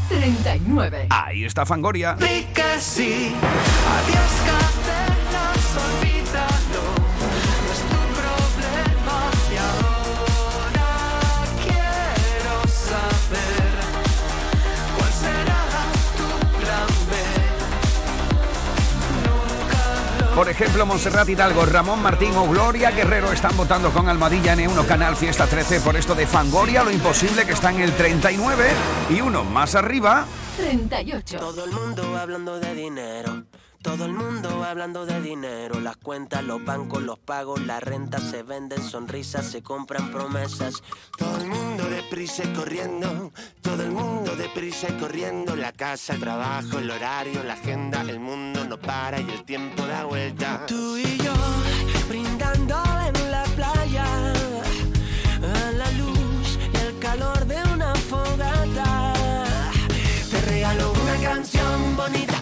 39. 0.08 1.06
Ahí 1.10 1.44
está 1.44 1.64
Fangoria. 1.66 2.14
Di 2.14 2.46
que 2.54 2.80
sí, 2.80 3.34
adiós 3.88 4.30
Por 20.34 20.48
ejemplo, 20.48 20.84
Montserrat 20.84 21.28
Hidalgo, 21.28 21.64
Ramón 21.64 22.02
Martín 22.02 22.34
o 22.34 22.48
Gloria 22.48 22.90
Guerrero 22.90 23.30
están 23.30 23.56
votando 23.56 23.90
con 23.92 24.08
Almadilla 24.08 24.56
N1 24.56 24.84
Canal 24.84 25.14
Fiesta 25.14 25.46
13 25.46 25.80
por 25.80 25.94
esto 25.94 26.16
de 26.16 26.26
Fangoria, 26.26 26.82
lo 26.82 26.90
imposible 26.90 27.46
que 27.46 27.52
está 27.52 27.70
en 27.70 27.80
el 27.80 27.92
39 27.92 28.64
y 29.10 29.20
uno 29.20 29.44
más 29.44 29.76
arriba. 29.76 30.26
38. 30.56 31.38
Todo 31.38 31.64
el 31.64 31.70
mundo 31.70 32.16
hablando 32.18 32.58
de 32.58 32.74
dinero. 32.74 33.44
Todo 33.84 34.06
el 34.06 34.14
mundo 34.14 34.64
hablando 34.64 35.04
de 35.04 35.20
dinero, 35.20 35.78
las 35.78 35.98
cuentas, 35.98 36.42
los 36.42 36.64
bancos, 36.64 37.02
los 37.02 37.18
pagos, 37.18 37.60
la 37.66 37.80
renta, 37.80 38.18
se 38.18 38.42
venden 38.42 38.82
sonrisas, 38.82 39.44
se 39.44 39.62
compran 39.62 40.10
promesas. 40.10 40.82
Todo 41.18 41.36
el 41.36 41.46
mundo 41.46 41.84
deprisa 41.90 42.44
y 42.44 42.52
corriendo, 42.54 43.30
todo 43.60 43.82
el 43.82 43.90
mundo 43.90 44.34
deprisa 44.36 44.88
y 44.88 44.94
corriendo, 44.94 45.54
la 45.54 45.70
casa, 45.70 46.14
el 46.14 46.20
trabajo, 46.20 46.78
el 46.78 46.90
horario, 46.90 47.44
la 47.44 47.52
agenda, 47.52 48.00
el 48.00 48.20
mundo 48.20 48.64
no 48.64 48.80
para 48.80 49.20
y 49.20 49.28
el 49.30 49.44
tiempo 49.44 49.86
da 49.86 50.06
vuelta. 50.06 50.64
Tú 50.66 50.96
y 50.96 51.18
yo 51.18 51.34
brindando 52.08 52.82
en 53.06 53.30
la 53.30 53.44
playa, 53.54 54.06
a 55.42 55.72
la 55.72 55.90
luz 55.92 56.58
y 56.72 56.76
el 56.78 56.98
calor 57.00 57.44
de 57.44 57.62
una 57.74 57.94
fogata. 57.94 59.12
Te 60.30 60.40
regalo 60.40 60.90
una 60.90 61.16
canción 61.22 61.96
bonita, 61.96 62.33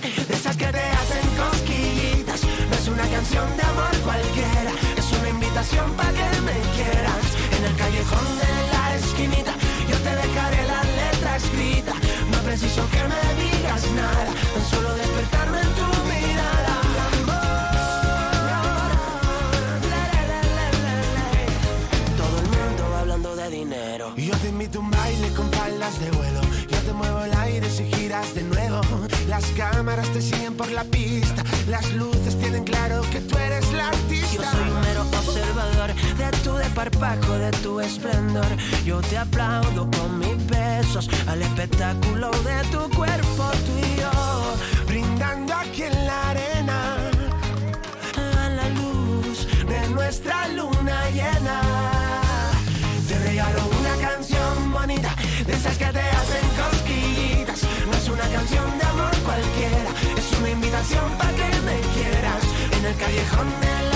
canción 3.23 3.57
de 3.57 3.63
amor 3.63 3.95
cualquiera, 4.03 4.73
es 4.97 5.13
una 5.13 5.29
invitación 5.29 5.93
para 5.93 6.11
que 6.11 6.41
me 6.41 6.59
quieras. 6.75 7.25
En 7.57 7.65
el 7.71 7.77
callejón 7.77 8.27
de 8.43 8.51
la 8.73 8.97
esquinita, 8.97 9.55
yo 9.89 9.97
te 9.99 10.11
dejaré 10.23 10.67
la 10.67 10.83
letra 10.83 11.37
escrita. 11.37 11.95
No 12.33 12.39
preciso 12.39 12.83
que 12.91 13.03
me 13.13 13.23
digas 13.43 13.83
nada, 13.93 14.27
tan 14.55 14.65
solo 14.73 14.95
despertarme 14.95 15.61
en 15.61 15.73
tu 15.79 15.87
mirada. 16.11 16.75
Todo 22.17 22.37
el 22.43 22.49
mundo 22.57 22.97
hablando 22.99 23.37
de 23.37 23.51
dinero. 23.51 24.17
Yo 24.17 24.37
te 24.39 24.49
invito 24.49 24.79
a 24.79 24.83
un 24.83 24.91
baile 24.91 25.29
con 25.37 25.49
palas 25.49 26.01
de 26.01 26.11
vuelo. 26.11 26.41
Yo 26.73 26.79
te 26.79 26.93
muevo 26.93 27.21
el 27.23 27.35
aire 27.35 27.71
si 27.71 27.85
giras 28.13 28.35
de 28.35 28.43
nuevo. 28.43 28.81
Las 29.29 29.45
cámaras 29.57 30.09
te 30.13 30.21
siguen 30.21 30.55
por 30.55 30.71
la 30.71 30.85
pista. 30.85 31.43
Las 31.69 31.93
luces 31.95 32.39
tienen 32.39 32.65
claro 32.65 33.03
que 33.11 33.21
tú 33.21 33.37
eres 33.39 33.73
la 33.73 33.89
artista. 33.89 34.35
Yo 34.35 34.43
soy 34.43 34.71
un 34.71 34.81
mero 34.81 35.03
observador 35.03 35.95
de 35.95 36.39
tu 36.45 36.53
desparpajo, 36.55 37.33
de 37.39 37.51
tu 37.63 37.81
esplendor. 37.81 38.47
Yo 38.85 39.01
te 39.01 39.17
aplaudo 39.19 39.89
con 39.91 40.19
mis 40.19 40.47
besos 40.47 41.09
al 41.27 41.41
espectáculo 41.43 42.31
de 42.31 42.63
tu 42.71 42.97
cuerpo, 42.97 43.51
tú 43.67 43.79
y 43.79 44.01
yo. 44.01 44.55
Brindando 44.87 45.55
aquí 45.55 45.83
en 45.85 46.07
la 46.07 46.31
arena 46.31 46.97
a 48.17 48.49
la 48.51 48.69
luz 48.71 49.47
de 49.67 49.89
nuestra 49.89 50.49
luna 50.49 51.11
llena. 51.11 51.61
Te 53.09 53.19
regalo 53.19 53.61
una 53.81 54.09
canción 54.09 54.73
bonita, 54.73 55.15
de 55.47 55.53
esas 55.53 55.79
que 55.79 55.87
te 55.87 56.02
invitación 60.83 61.11
para 61.19 61.31
que 61.33 61.61
me 61.63 61.81
quieras. 61.95 62.43
En 62.77 62.85
el 62.85 62.97
callejón 62.97 63.49
de 63.61 63.87
la 63.89 63.92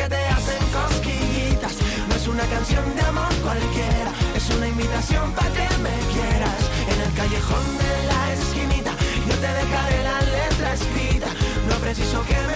que 0.00 0.08
te 0.08 0.26
hacen 0.28 0.62
cosquillitas. 0.72 1.74
No 2.08 2.14
es 2.14 2.26
una 2.26 2.44
canción 2.44 2.84
de 2.94 3.02
amor 3.02 3.32
cualquiera, 3.42 4.10
es 4.34 4.48
una 4.56 4.66
invitación 4.68 5.30
para 5.32 5.50
que 5.50 5.68
me 5.84 5.96
quieras. 6.14 6.60
En 6.92 6.98
el 7.06 7.12
callejón 7.12 7.66
de 7.84 7.92
la 8.10 8.20
esquinita, 8.32 8.92
yo 9.28 9.34
te 9.44 9.50
dejaré 9.60 9.98
la 10.10 10.18
letra 10.36 10.68
escrita. 10.74 11.28
No 11.68 11.76
preciso 11.84 12.18
que 12.28 12.38
me 12.48 12.49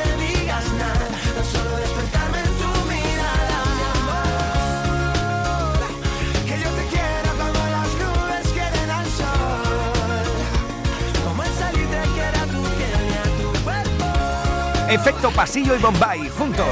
Efecto 14.94 15.32
Pasillo 15.32 15.74
y 15.74 15.78
Bombay 15.80 16.28
juntos. 16.38 16.68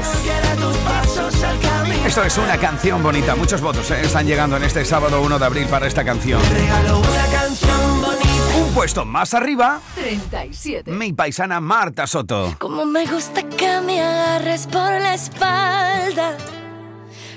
Esto 2.05 2.23
es 2.23 2.37
una 2.37 2.57
canción 2.57 3.03
bonita. 3.03 3.35
Muchos 3.35 3.59
votos 3.59 3.91
eh, 3.91 3.99
están 4.01 4.25
llegando 4.25 4.55
en 4.55 4.63
este 4.63 4.85
sábado 4.85 5.21
1 5.21 5.39
de 5.39 5.45
abril 5.45 5.67
para 5.67 5.87
esta 5.87 6.05
canción. 6.05 6.41
Un 8.57 8.73
puesto 8.73 9.03
más 9.03 9.33
arriba, 9.33 9.81
37. 9.95 10.89
mi 10.91 11.11
paisana 11.11 11.59
Marta 11.59 12.07
Soto. 12.07 12.55
Como 12.59 12.85
me 12.85 13.05
gusta 13.05 13.43
que 13.43 13.81
me 13.81 14.01
agarres 14.01 14.67
por 14.67 14.89
la 14.89 15.15
espalda. 15.15 16.37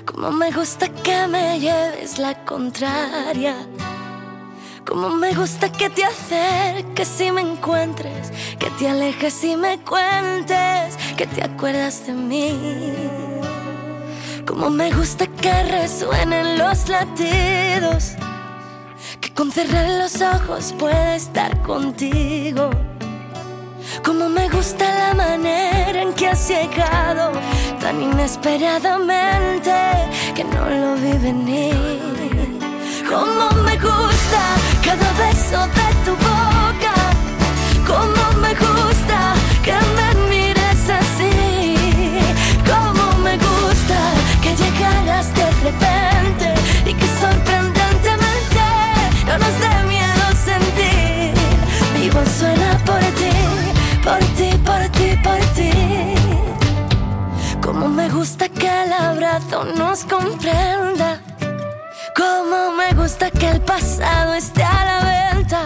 Como 0.05 0.31
me 0.31 0.51
gusta 0.51 0.87
que 0.87 1.27
me 1.27 1.59
lleves 1.59 2.17
la 2.17 2.45
contraria. 2.45 3.57
Como 4.87 5.09
me 5.09 5.33
gusta 5.33 5.69
que 5.69 5.89
te 5.89 6.05
acerques 6.05 7.19
y 7.19 7.29
me 7.29 7.41
encuentres. 7.41 8.31
Que 8.57 8.69
te 8.69 8.87
alejes 8.87 9.43
y 9.43 9.57
me 9.57 9.79
cuentes. 9.79 10.95
Que 11.17 11.27
te 11.27 11.43
acuerdas 11.43 12.07
de 12.07 12.13
mí. 12.13 12.93
Como 14.45 14.69
me 14.69 14.89
gusta 14.91 15.27
que 15.27 15.63
resuenen 15.63 16.57
los 16.57 16.87
latidos. 16.87 18.13
Que 19.19 19.33
con 19.33 19.51
cerrar 19.51 19.89
los 19.89 20.21
ojos 20.21 20.73
pueda 20.79 21.17
estar 21.17 21.61
contigo. 21.63 22.69
Como 24.05 24.29
me 24.29 24.47
gusta 24.47 24.85
la 24.85 25.13
manera 25.15 26.01
en 26.01 26.13
que 26.13 26.29
has 26.29 26.47
llegado 26.47 27.33
tan 27.81 28.01
inesperadamente 28.01 29.73
que 30.33 30.45
no 30.45 30.69
lo 30.69 30.95
vi 30.95 31.17
venir. 31.17 32.07
Como 33.09 33.49
me 33.63 33.77
gusta 33.77 34.66
cada 34.83 35.09
beso 35.13 35.59
de 35.77 35.87
tu 36.05 36.11
boca. 36.27 36.95
Como 37.85 38.23
me 38.41 38.53
gusta 38.53 39.33
que 39.63 39.75
me 39.97 40.09
mires 40.29 40.83
así. 41.01 41.33
Como 42.71 43.03
me 43.23 43.37
gusta 43.37 43.99
que 44.41 44.55
llegaras 44.55 45.33
de 45.33 45.47
repente 45.67 46.53
y 46.89 46.93
que 46.93 47.07
sorprendentemente 47.21 48.63
no 49.27 49.37
nos 49.37 49.55
dé 49.63 49.73
miedo 49.93 50.25
sentir. 50.49 51.33
Mi 51.93 52.09
voz 52.09 52.29
suena 52.39 52.77
por 52.85 53.03
ti, 53.19 53.35
por 54.03 54.19
ti, 54.37 54.49
por 54.67 54.83
ti, 54.97 55.09
por 55.23 55.41
ti. 55.55 55.71
Como 57.61 57.87
me 57.89 58.09
gusta 58.09 58.47
que 58.49 58.67
el 58.83 58.93
abrazo 58.93 59.65
nos 59.77 60.03
comprenda 60.05 61.19
Cómo 62.17 62.71
me 62.71 62.93
gusta 62.99 63.29
que 63.29 63.47
el 63.47 63.61
pasado 63.61 64.33
esté 64.33 64.63
a 64.63 64.85
la 64.85 65.33
venta. 65.35 65.61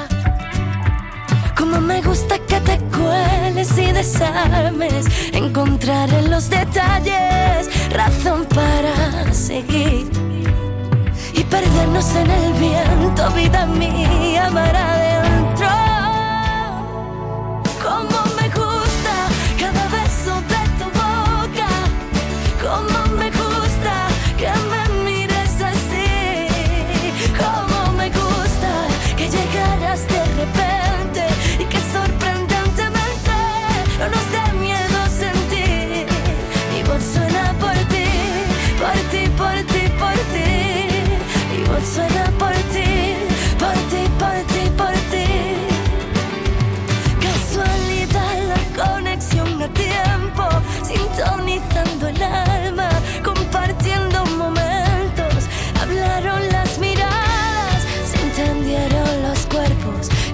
Cómo 1.58 1.80
me 1.80 2.02
gusta 2.02 2.38
que 2.40 2.60
te 2.60 2.78
cueles 2.90 3.78
y 3.78 3.94
desarmes. 3.94 5.06
Encontrar 5.32 6.10
en 6.14 6.30
los 6.30 6.50
detalles 6.50 7.70
razón 7.92 8.46
para 8.54 9.34
seguir. 9.34 10.10
Y 11.34 11.44
perdernos 11.46 12.14
en 12.16 12.30
el 12.30 12.54
viento, 12.54 13.32
vida 13.32 13.66
mía, 13.68 14.50
maravilla 14.52 15.11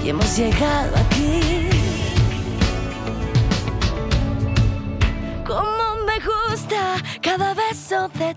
hemos 0.09 0.37
llegado 0.37 0.95
aquí. 0.95 1.69
Como 5.45 6.05
me 6.05 6.17
gusta 6.19 6.95
cada 7.21 7.53
beso 7.53 8.09
de 8.15 8.35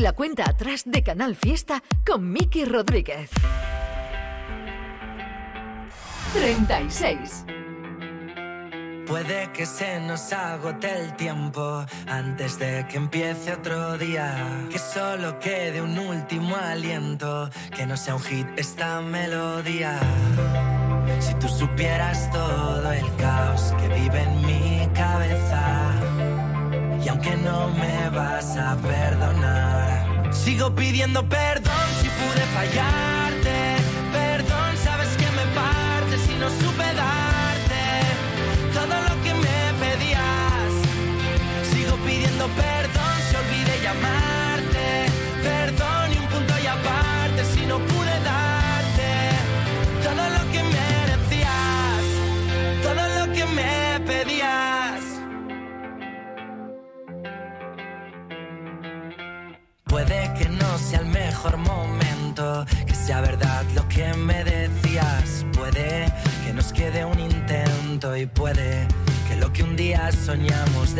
la 0.00 0.12
cuenta 0.12 0.44
atrás 0.48 0.84
de 0.86 1.02
Canal 1.02 1.36
Fiesta 1.36 1.82
con 2.06 2.32
Miki 2.32 2.64
Rodríguez. 2.64 3.30
36. 6.32 7.44
Puede 9.06 9.50
que 9.52 9.66
se 9.66 10.00
nos 10.00 10.32
agote 10.32 10.90
el 10.90 11.14
tiempo 11.16 11.84
antes 12.06 12.58
de 12.58 12.86
que 12.88 12.96
empiece 12.96 13.52
otro 13.52 13.98
día. 13.98 14.66
Que 14.70 14.78
solo 14.78 15.38
quede 15.38 15.82
un 15.82 15.98
último 15.98 16.56
aliento, 16.56 17.50
que 17.76 17.84
no 17.84 17.96
sea 17.96 18.14
un 18.14 18.22
hit 18.22 18.46
esta 18.56 19.02
melodía. 19.02 20.00
Si 21.18 21.34
tú 21.34 21.48
supieras 21.48 22.30
todo 22.30 22.90
el 22.92 23.16
caos 23.16 23.74
que 23.78 23.88
vive 23.88 24.22
en 24.22 24.46
mi 24.46 24.88
cabeza 24.94 26.09
y 27.04 27.08
aunque 27.08 27.36
no 27.36 27.68
me 27.68 28.10
vas 28.10 28.56
a 28.56 28.76
perdonar, 28.76 30.32
sigo 30.32 30.74
pidiendo 30.74 31.26
perdón 31.28 31.72
si 32.00 32.08
pude 32.08 32.44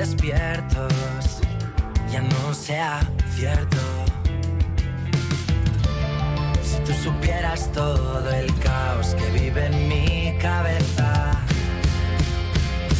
despiertos 0.01 0.95
ya 2.11 2.23
no 2.23 2.55
sea 2.55 3.01
cierto. 3.37 3.77
Si 6.63 6.79
tú 6.87 6.93
supieras 7.05 7.71
todo 7.73 8.31
el 8.31 8.47
caos 8.61 9.15
que 9.15 9.31
vive 9.39 9.67
en 9.67 9.89
mi 9.89 10.39
cabeza, 10.39 11.33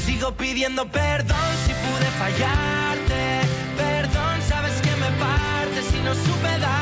sigo 0.05 0.33
pidiendo 0.33 0.87
perdón 0.89 1.51
si 1.65 1.73
pude 1.73 2.09
fallarte. 2.23 3.21
Perdón, 3.79 4.37
sabes 4.47 4.75
que 4.83 4.95
me 5.03 5.11
parte 5.25 5.83
si 5.91 6.01
no 6.01 6.15
supe 6.15 6.59
dar 6.59 6.80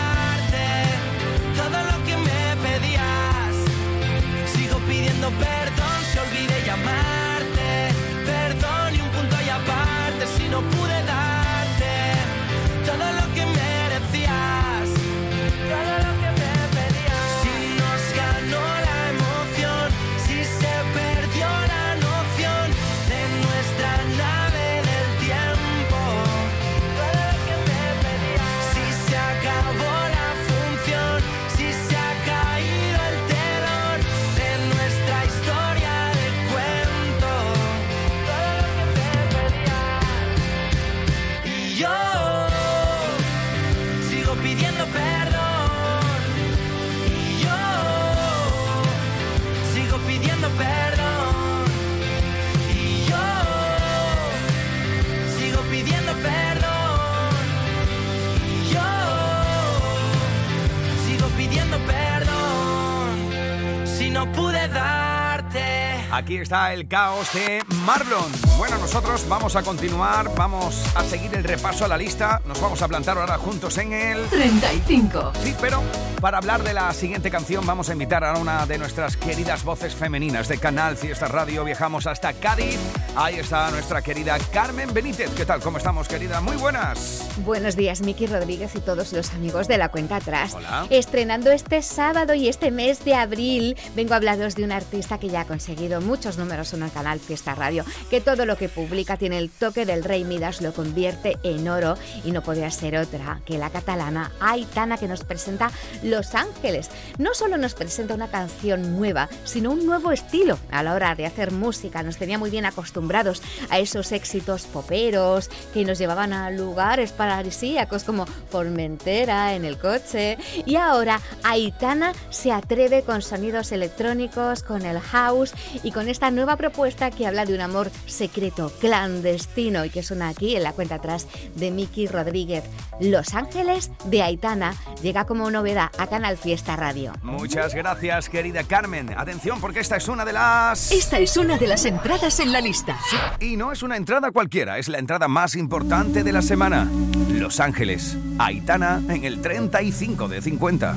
Aquí 66.10 66.38
está 66.38 66.72
el 66.72 66.88
caos 66.88 67.32
de 67.32 67.62
Marlon. 67.84 68.47
Bueno, 68.58 68.76
nosotros 68.78 69.24
vamos 69.28 69.54
a 69.54 69.62
continuar, 69.62 70.34
vamos 70.34 70.84
a 70.96 71.04
seguir 71.04 71.32
el 71.36 71.44
repaso 71.44 71.84
a 71.84 71.88
la 71.88 71.96
lista. 71.96 72.42
Nos 72.44 72.60
vamos 72.60 72.82
a 72.82 72.88
plantar 72.88 73.16
ahora 73.16 73.38
juntos 73.38 73.78
en 73.78 73.92
el 73.92 74.26
35. 74.26 75.32
Sí, 75.44 75.54
pero 75.60 75.80
para 76.20 76.38
hablar 76.38 76.64
de 76.64 76.74
la 76.74 76.92
siguiente 76.92 77.30
canción 77.30 77.64
vamos 77.64 77.88
a 77.88 77.92
invitar 77.92 78.24
a 78.24 78.36
una 78.36 78.66
de 78.66 78.76
nuestras 78.78 79.16
queridas 79.16 79.62
voces 79.62 79.94
femeninas 79.94 80.48
de 80.48 80.58
Canal 80.58 80.96
Fiesta 80.96 81.28
Radio. 81.28 81.62
Viajamos 81.62 82.08
hasta 82.08 82.32
Cádiz. 82.32 82.80
Ahí 83.14 83.36
está 83.36 83.70
nuestra 83.70 84.02
querida 84.02 84.36
Carmen 84.52 84.92
Benítez. 84.92 85.30
¿Qué 85.36 85.46
tal? 85.46 85.60
¿Cómo 85.60 85.78
estamos, 85.78 86.08
querida? 86.08 86.40
Muy 86.40 86.56
buenas. 86.56 87.28
Buenos 87.44 87.76
días, 87.76 88.00
Miki 88.00 88.26
Rodríguez 88.26 88.74
y 88.74 88.80
todos 88.80 89.12
los 89.12 89.30
amigos 89.34 89.68
de 89.68 89.78
la 89.78 89.90
cuenta 89.90 90.16
atrás. 90.16 90.54
Hola. 90.54 90.88
Estrenando 90.90 91.52
este 91.52 91.80
sábado 91.80 92.34
y 92.34 92.48
este 92.48 92.72
mes 92.72 93.04
de 93.04 93.14
abril, 93.14 93.76
vengo 93.94 94.14
a 94.14 94.16
hablaros 94.16 94.56
de 94.56 94.64
un 94.64 94.72
artista 94.72 95.18
que 95.18 95.28
ya 95.28 95.42
ha 95.42 95.44
conseguido 95.44 96.00
muchos 96.00 96.38
números 96.38 96.72
en 96.72 96.82
el 96.82 96.90
Canal 96.90 97.20
Fiesta 97.20 97.54
Radio, 97.54 97.84
que 98.10 98.20
todos 98.20 98.47
lo 98.48 98.56
que 98.56 98.70
publica 98.70 99.18
tiene 99.18 99.36
el 99.36 99.50
toque 99.50 99.84
del 99.84 100.02
Rey 100.02 100.24
Midas, 100.24 100.62
lo 100.62 100.72
convierte 100.72 101.36
en 101.42 101.68
oro 101.68 101.96
y 102.24 102.32
no 102.32 102.42
podría 102.42 102.70
ser 102.70 102.96
otra 102.96 103.42
que 103.44 103.58
la 103.58 103.68
catalana 103.68 104.32
Aitana 104.40 104.96
que 104.96 105.06
nos 105.06 105.22
presenta 105.22 105.70
Los 106.02 106.34
Ángeles. 106.34 106.90
No 107.18 107.34
solo 107.34 107.58
nos 107.58 107.74
presenta 107.74 108.14
una 108.14 108.28
canción 108.28 108.96
nueva, 108.98 109.28
sino 109.44 109.70
un 109.70 109.84
nuevo 109.84 110.12
estilo 110.12 110.58
a 110.70 110.82
la 110.82 110.94
hora 110.94 111.14
de 111.14 111.26
hacer 111.26 111.52
música. 111.52 112.02
Nos 112.02 112.16
tenía 112.16 112.38
muy 112.38 112.48
bien 112.48 112.64
acostumbrados 112.64 113.42
a 113.68 113.80
esos 113.80 114.12
éxitos 114.12 114.62
poperos 114.64 115.50
que 115.74 115.84
nos 115.84 115.98
llevaban 115.98 116.32
a 116.32 116.50
lugares 116.50 117.12
paradisíacos 117.12 118.02
como 118.02 118.24
Formentera 118.24 119.54
en 119.56 119.66
el 119.66 119.76
coche. 119.76 120.38
Y 120.64 120.76
ahora 120.76 121.20
Aitana 121.42 122.14
se 122.30 122.50
atreve 122.50 123.02
con 123.02 123.20
sonidos 123.20 123.72
electrónicos, 123.72 124.62
con 124.62 124.86
el 124.86 124.98
house 125.00 125.52
y 125.82 125.92
con 125.92 126.08
esta 126.08 126.30
nueva 126.30 126.56
propuesta 126.56 127.10
que 127.10 127.26
habla 127.26 127.44
de 127.44 127.54
un 127.54 127.60
amor 127.60 127.90
secreto, 128.06 128.37
clandestino 128.80 129.84
y 129.84 129.90
que 129.90 130.02
suena 130.02 130.28
aquí 130.28 130.56
en 130.56 130.62
la 130.62 130.72
cuenta 130.72 130.96
atrás 130.96 131.26
de 131.54 131.70
Miki 131.70 132.06
Rodríguez. 132.06 132.64
Los 133.00 133.34
Ángeles 133.34 133.90
de 134.04 134.22
Aitana 134.22 134.74
llega 135.02 135.24
como 135.24 135.50
novedad 135.50 135.90
a 135.98 136.06
Canal 136.06 136.36
Fiesta 136.36 136.76
Radio. 136.76 137.12
Muchas 137.22 137.74
gracias, 137.74 138.28
querida 138.28 138.64
Carmen. 138.64 139.14
Atención, 139.16 139.60
porque 139.60 139.80
esta 139.80 139.96
es 139.96 140.08
una 140.08 140.24
de 140.24 140.32
las... 140.32 140.90
Esta 140.90 141.18
es 141.18 141.36
una 141.36 141.58
de 141.58 141.66
las 141.66 141.84
entradas 141.84 142.40
en 142.40 142.52
la 142.52 142.60
lista. 142.60 142.98
Y 143.40 143.56
no 143.56 143.72
es 143.72 143.82
una 143.82 143.96
entrada 143.96 144.30
cualquiera, 144.30 144.78
es 144.78 144.88
la 144.88 144.98
entrada 144.98 145.28
más 145.28 145.54
importante 145.54 146.24
de 146.24 146.32
la 146.32 146.42
semana. 146.42 146.90
Los 147.30 147.60
Ángeles, 147.60 148.16
Aitana 148.38 149.00
en 149.08 149.24
el 149.24 149.40
35 149.40 150.28
de 150.28 150.42
50. 150.42 150.96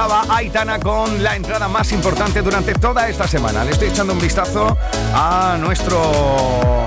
Aitana 0.00 0.80
con 0.80 1.22
la 1.22 1.36
entrada 1.36 1.68
más 1.68 1.92
importante 1.92 2.40
durante 2.40 2.72
toda 2.72 3.06
esta 3.06 3.28
semana. 3.28 3.64
Le 3.64 3.72
estoy 3.72 3.88
echando 3.88 4.14
un 4.14 4.18
vistazo 4.18 4.74
a 5.14 5.58
nuestro 5.60 6.84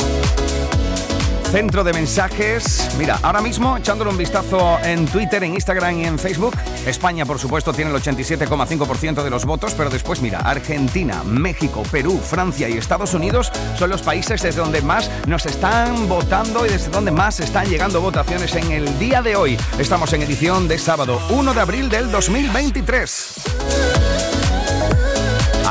centro 1.54 1.84
de 1.84 1.94
mensajes. 1.94 2.90
Mira, 2.98 3.20
ahora 3.22 3.40
mismo 3.40 3.78
echándole 3.78 4.10
un 4.10 4.18
vistazo 4.18 4.80
en 4.84 5.06
Twitter, 5.06 5.44
en 5.44 5.54
Instagram 5.54 6.00
y 6.00 6.06
en 6.06 6.18
Facebook. 6.18 6.56
España, 6.88 7.28
por 7.28 7.38
supuesto, 7.38 7.72
tiene 7.72 7.92
el 7.92 7.98
87,5% 7.98 9.24
de 9.24 9.30
los 9.30 9.46
votos, 9.46 9.76
pero 9.78 9.92
después, 9.92 10.20
mira, 10.20 10.40
Argentina, 10.40 11.22
México, 11.24 11.84
Perú, 11.92 12.20
Francia 12.20 12.68
y 12.70 12.80
Estados 12.80 13.14
Unidos 13.14 13.52
son 13.78 13.92
los 13.92 14.02
países 14.02 14.42
desde 14.42 14.62
donde 14.62 14.82
más 14.82 15.12
nos 15.28 15.46
están 15.46 16.10
votando 16.10 16.66
y 16.66 16.70
desde 16.70 16.90
donde 16.90 17.12
más 17.12 17.40
están 17.40 17.70
llegando 17.70 18.02
votaciones 18.02 18.56
en 18.56 18.72
el 18.72 18.98
día 18.98 19.22
de 19.22 19.36
hoy. 19.36 19.56
Estamos 19.78 20.12
en 20.14 20.24
edición 20.24 20.68
de 20.68 20.80
sábado 20.80 21.22
1 21.30 21.54
de 21.54 21.62
abril 21.62 21.88
del 21.88 22.10
2023. 22.10 23.33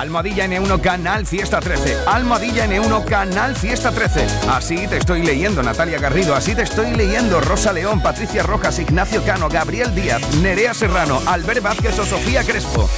Almohadilla 0.03 0.46
N1 0.46 0.80
Canal 0.80 1.24
Fiesta 1.26 1.61
13. 1.61 1.96
Almohadilla 2.09 2.66
N1 2.66 3.05
Canal 3.05 3.55
Fiesta 3.55 3.92
13. 3.92 4.26
Así 4.50 4.88
te 4.88 4.96
estoy 4.96 5.22
leyendo, 5.22 5.62
Natalia 5.62 6.00
Garrido. 6.00 6.34
Así 6.34 6.57
te 6.57 6.62
estoy 6.62 6.90
leyendo, 6.90 7.40
Rosa 7.40 7.72
León, 7.72 8.03
Patricia 8.03 8.42
Rojas, 8.42 8.80
Ignacio 8.80 9.22
Cano, 9.24 9.48
Gabriel 9.48 9.94
Díaz, 9.94 10.20
Nerea 10.38 10.74
Serrano, 10.74 11.22
Albert 11.26 11.62
Vázquez 11.62 11.96
o 12.00 12.05
Sofía 12.05 12.42
Crespo. 12.42 12.90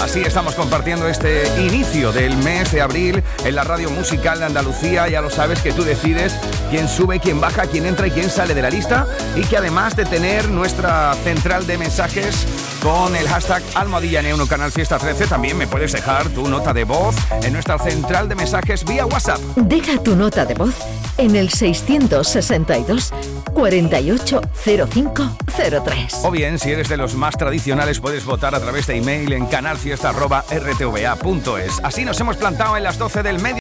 Así 0.00 0.20
estamos 0.20 0.54
compartiendo 0.54 1.08
este 1.08 1.42
inicio 1.60 2.12
del 2.12 2.36
mes 2.36 2.70
de 2.70 2.82
abril 2.82 3.24
en 3.44 3.54
la 3.56 3.64
radio 3.64 3.90
musical 3.90 4.38
de 4.38 4.44
Andalucía. 4.44 5.08
Ya 5.08 5.20
lo 5.20 5.30
sabes 5.30 5.60
que 5.60 5.72
tú 5.72 5.82
decides 5.82 6.36
quién 6.70 6.88
sube, 6.88 7.18
quién 7.18 7.40
baja, 7.40 7.66
quién 7.66 7.84
entra 7.84 8.06
y 8.06 8.12
quién 8.12 8.30
sale 8.30 8.54
de 8.54 8.62
la 8.62 8.70
lista. 8.70 9.08
Y 9.34 9.42
que 9.42 9.56
además 9.56 9.96
de 9.96 10.04
tener 10.04 10.48
nuestra 10.48 11.14
central 11.24 11.66
de 11.66 11.78
mensajes 11.78 12.46
con 12.84 13.16
el 13.16 13.26
hashtag 13.26 13.62
Almohadilla 13.76 14.20
N1 14.20 14.46
Canal 14.46 14.70
Fiesta 14.70 14.98
13, 14.98 15.26
también 15.26 15.56
me 15.56 15.66
puedes 15.66 15.92
dejar 15.92 16.28
tu 16.28 16.46
nota 16.48 16.74
de 16.74 16.84
voz 16.84 17.16
en 17.42 17.54
nuestra 17.54 17.78
central 17.78 18.28
de 18.28 18.34
mensajes 18.34 18.84
vía 18.84 19.06
WhatsApp. 19.06 19.38
Deja 19.56 20.02
tu 20.02 20.14
nota 20.14 20.44
de 20.44 20.52
voz 20.52 20.74
en 21.16 21.34
el 21.34 21.48
662 21.48 23.10
480503. 23.54 26.14
O 26.24 26.30
bien, 26.30 26.58
si 26.58 26.72
eres 26.72 26.90
de 26.90 26.98
los 26.98 27.14
más 27.14 27.38
tradicionales, 27.38 28.00
puedes 28.00 28.26
votar 28.26 28.54
a 28.54 28.60
través 28.60 28.86
de 28.86 28.96
email 28.96 29.32
en 29.32 29.46
canalfiesta.rtva.es. 29.46 31.80
Así 31.82 32.04
nos 32.04 32.20
hemos 32.20 32.36
plantado 32.36 32.76
en 32.76 32.82
las 32.82 32.98
12 32.98 33.22
del 33.22 33.40
medio. 33.40 33.52